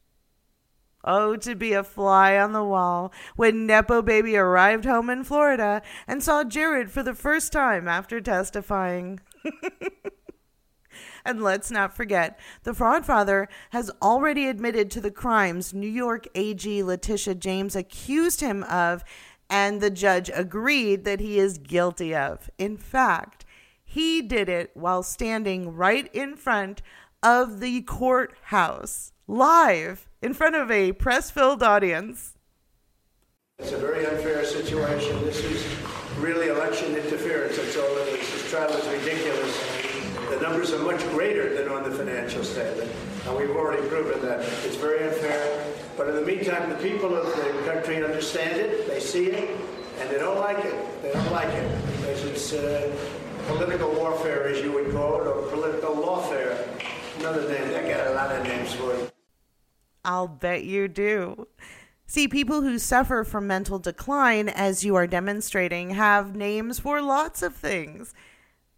Oh, 1.07 1.35
to 1.37 1.55
be 1.55 1.73
a 1.73 1.83
fly 1.83 2.35
on 2.35 2.51
the 2.51 2.63
wall 2.63 3.13
when 3.35 3.67
Nepo 3.67 4.01
Baby 4.01 4.35
arrived 4.35 4.85
home 4.85 5.09
in 5.11 5.23
Florida 5.23 5.83
and 6.07 6.23
saw 6.23 6.43
Jared 6.43 6.89
for 6.89 7.03
the 7.03 7.13
first 7.13 7.51
time 7.51 7.87
after 7.87 8.19
testifying. 8.19 9.19
and 11.25 11.43
let's 11.43 11.69
not 11.69 11.95
forget, 11.95 12.39
the 12.63 12.73
fraud 12.73 13.05
father 13.05 13.47
has 13.69 13.91
already 14.01 14.47
admitted 14.47 14.89
to 14.91 15.01
the 15.01 15.11
crimes 15.11 15.75
New 15.75 15.87
York 15.87 16.27
AG 16.33 16.83
Letitia 16.83 17.35
James 17.35 17.75
accused 17.75 18.41
him 18.41 18.63
of 18.63 19.03
and 19.49 19.81
the 19.81 19.89
judge 19.89 20.29
agreed 20.34 21.05
that 21.05 21.19
he 21.19 21.39
is 21.39 21.58
guilty 21.58 22.15
of. 22.15 22.49
In 22.58 22.77
fact, 22.77 23.45
he 23.84 24.21
did 24.21 24.49
it 24.49 24.71
while 24.73 25.03
standing 25.03 25.75
right 25.75 26.10
in 26.13 26.36
front 26.36 26.81
of 27.21 27.60
the 27.60 27.81
courthouse, 27.81 29.12
live 29.27 30.10
in 30.21 30.34
front 30.34 30.55
of 30.55 30.69
a 30.69 30.91
press 30.93 31.31
filled 31.31 31.63
audience. 31.63 32.34
It's 33.60 33.71
a 33.71 33.77
very 33.77 34.05
unfair 34.05 34.43
situation. 34.43 35.23
This 35.23 35.43
is 35.43 35.65
really 36.17 36.49
election 36.49 36.95
interference. 36.95 37.55
That's 37.58 37.77
all 37.77 37.97
it 37.97 38.19
is. 38.19 38.31
This 38.31 38.51
trial 38.51 38.69
is 38.71 38.88
ridiculous. 38.88 39.86
The 40.29 40.39
numbers 40.41 40.73
are 40.73 40.79
much 40.79 40.99
greater 41.12 41.55
than 41.55 41.71
on 41.71 41.89
the 41.89 41.95
financial 41.95 42.43
statement, 42.43 42.91
and 43.25 43.38
we've 43.38 43.55
already 43.55 43.88
proven 43.88 44.21
that. 44.21 44.41
It's 44.63 44.75
very 44.75 45.07
unfair. 45.07 45.73
But 45.97 46.09
in 46.09 46.15
the 46.15 46.21
meantime, 46.21 46.69
the 46.69 46.75
people 46.75 47.15
of 47.15 47.25
the 47.25 47.71
country 47.71 48.03
understand 48.03 48.59
it, 48.59 48.88
they 48.88 48.99
see 48.99 49.27
it, 49.27 49.57
and 49.99 50.09
they 50.09 50.17
don't 50.17 50.39
like 50.39 50.63
it. 50.63 51.01
They 51.01 51.11
don't 51.13 51.31
like 51.31 51.49
it 51.49 51.85
because 51.97 52.23
it's 52.25 52.53
uh, 52.53 52.95
political 53.47 53.91
warfare, 53.91 54.47
as 54.47 54.61
you 54.61 54.71
would 54.73 54.91
call 54.91 55.21
it, 55.21 55.27
or 55.27 55.41
political 55.49 55.95
lawfare. 55.95 56.67
Another 57.19 57.47
name. 57.49 57.69
They 57.69 57.89
got 57.89 58.07
a 58.07 58.13
lot 58.13 58.31
of 58.35 58.43
names 58.43 58.73
for 58.73 58.93
it. 58.93 59.13
I'll 60.03 60.27
bet 60.27 60.63
you 60.63 60.88
do. 60.88 61.47
See, 62.07 62.27
people 62.27 62.61
who 62.61 62.77
suffer 62.77 63.23
from 63.23 63.47
mental 63.47 63.79
decline, 63.79 64.47
as 64.49 64.83
you 64.83 64.95
are 64.95 65.07
demonstrating, 65.07 65.91
have 65.91 66.35
names 66.35 66.77
for 66.79 67.01
lots 67.01 67.41
of 67.41 67.55
things. 67.55 68.13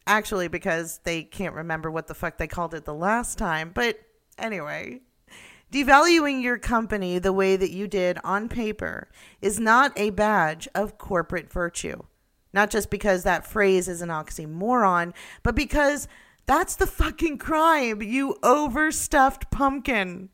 Actually, 0.05 0.47
because 0.47 1.01
they 1.03 1.23
can't 1.23 1.53
remember 1.53 1.91
what 1.91 2.07
the 2.07 2.13
fuck 2.13 2.37
they 2.37 2.47
called 2.47 2.73
it 2.73 2.85
the 2.85 2.93
last 2.93 3.37
time. 3.37 3.71
But 3.73 3.99
anyway, 4.37 5.01
devaluing 5.71 6.41
your 6.41 6.57
company 6.57 7.19
the 7.19 7.33
way 7.33 7.55
that 7.55 7.71
you 7.71 7.87
did 7.87 8.17
on 8.23 8.49
paper 8.49 9.09
is 9.41 9.59
not 9.59 9.91
a 9.95 10.11
badge 10.11 10.67
of 10.73 10.97
corporate 10.97 11.51
virtue. 11.51 12.03
Not 12.53 12.69
just 12.69 12.89
because 12.89 13.23
that 13.23 13.45
phrase 13.45 13.87
is 13.87 14.01
an 14.01 14.09
oxymoron, 14.09 15.13
but 15.43 15.55
because 15.55 16.07
that's 16.45 16.75
the 16.75 16.87
fucking 16.87 17.37
crime, 17.37 18.01
you 18.01 18.37
overstuffed 18.41 19.51
pumpkin. 19.51 20.29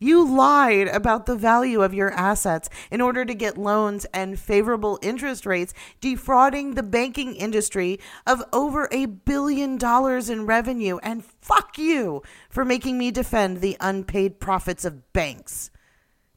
You 0.00 0.24
lied 0.24 0.86
about 0.86 1.26
the 1.26 1.34
value 1.34 1.82
of 1.82 1.92
your 1.92 2.12
assets 2.12 2.70
in 2.90 3.00
order 3.00 3.24
to 3.24 3.34
get 3.34 3.58
loans 3.58 4.06
and 4.14 4.38
favorable 4.38 4.98
interest 5.02 5.44
rates, 5.44 5.74
defrauding 6.00 6.74
the 6.74 6.84
banking 6.84 7.34
industry 7.34 7.98
of 8.24 8.44
over 8.52 8.88
a 8.92 9.06
billion 9.06 9.76
dollars 9.76 10.30
in 10.30 10.46
revenue. 10.46 10.98
And 11.02 11.24
fuck 11.24 11.78
you 11.78 12.22
for 12.48 12.64
making 12.64 12.96
me 12.96 13.10
defend 13.10 13.60
the 13.60 13.76
unpaid 13.80 14.38
profits 14.38 14.84
of 14.84 15.12
banks. 15.12 15.70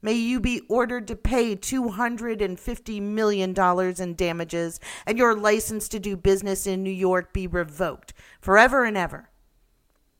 May 0.01 0.13
you 0.13 0.39
be 0.39 0.61
ordered 0.67 1.07
to 1.09 1.15
pay 1.15 1.55
$250 1.55 3.01
million 3.01 3.53
in 4.01 4.15
damages 4.15 4.79
and 5.05 5.17
your 5.19 5.35
license 5.35 5.87
to 5.89 5.99
do 5.99 6.17
business 6.17 6.65
in 6.65 6.81
New 6.81 6.89
York 6.89 7.31
be 7.31 7.45
revoked 7.45 8.13
forever 8.41 8.83
and 8.83 8.97
ever. 8.97 9.30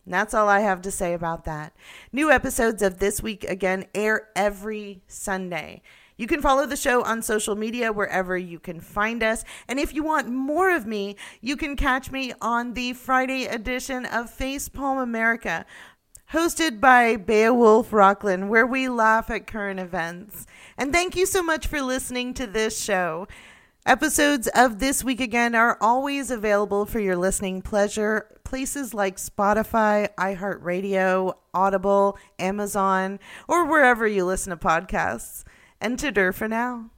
And 0.06 0.14
that's 0.14 0.34
all 0.34 0.50
I 0.50 0.62
have 0.62 0.82
to 0.84 0.92
say 0.92 1.14
about 1.14 1.46
that. 1.46 1.74
New 2.12 2.32
episodes 2.32 2.82
of 2.82 3.00
This 3.00 3.22
Week 3.22 3.44
Again 3.44 3.86
air 3.94 4.30
every 4.36 5.02
Sunday. 5.08 5.82
You 6.18 6.28
can 6.28 6.42
follow 6.42 6.66
the 6.66 6.76
show 6.76 7.04
on 7.04 7.22
social 7.22 7.56
media 7.56 7.92
wherever 7.92 8.38
you 8.38 8.60
can 8.60 8.80
find 8.80 9.24
us. 9.24 9.44
And 9.68 9.80
if 9.80 9.94
you 9.94 10.04
want 10.04 10.30
more 10.30 10.70
of 10.70 10.86
me, 10.86 11.16
you 11.42 11.58
can 11.58 11.76
catch 11.76 12.12
me 12.12 12.34
on 12.42 12.74
the 12.74 12.94
Friday 12.94 13.46
edition 13.46 14.06
of 14.06 14.30
Facepalm 14.30 15.02
America, 15.02 15.66
hosted 16.32 16.80
by 16.80 17.16
Beowulf 17.16 17.92
Rockland, 17.92 18.50
where 18.50 18.68
we 18.68 18.88
laugh 18.88 19.30
at 19.32 19.48
current 19.48 19.80
events. 19.80 20.46
And 20.78 20.94
thank 20.94 21.16
you 21.16 21.26
so 21.26 21.42
much 21.42 21.66
for 21.66 21.82
listening 21.82 22.34
to 22.36 22.46
this 22.46 22.80
show. 22.80 23.28
Episodes 23.86 24.48
of 24.54 24.78
This 24.78 25.04
Week 25.04 25.20
Again 25.20 25.56
are 25.56 25.76
always 25.82 26.30
available 26.30 26.86
for 26.86 27.00
your 27.00 27.16
listening 27.16 27.64
pleasure. 27.64 28.41
Places 28.52 28.94
like 28.94 29.16
Spotify, 29.16 30.10
iHeartRadio, 30.20 31.36
Audible, 31.54 32.18
Amazon, 32.38 33.18
or 33.48 33.66
wherever 33.66 34.06
you 34.06 34.26
listen 34.26 34.50
to 34.50 34.58
podcasts. 34.58 35.46
To 35.82 36.12
for 36.34 36.50
now. 36.50 36.90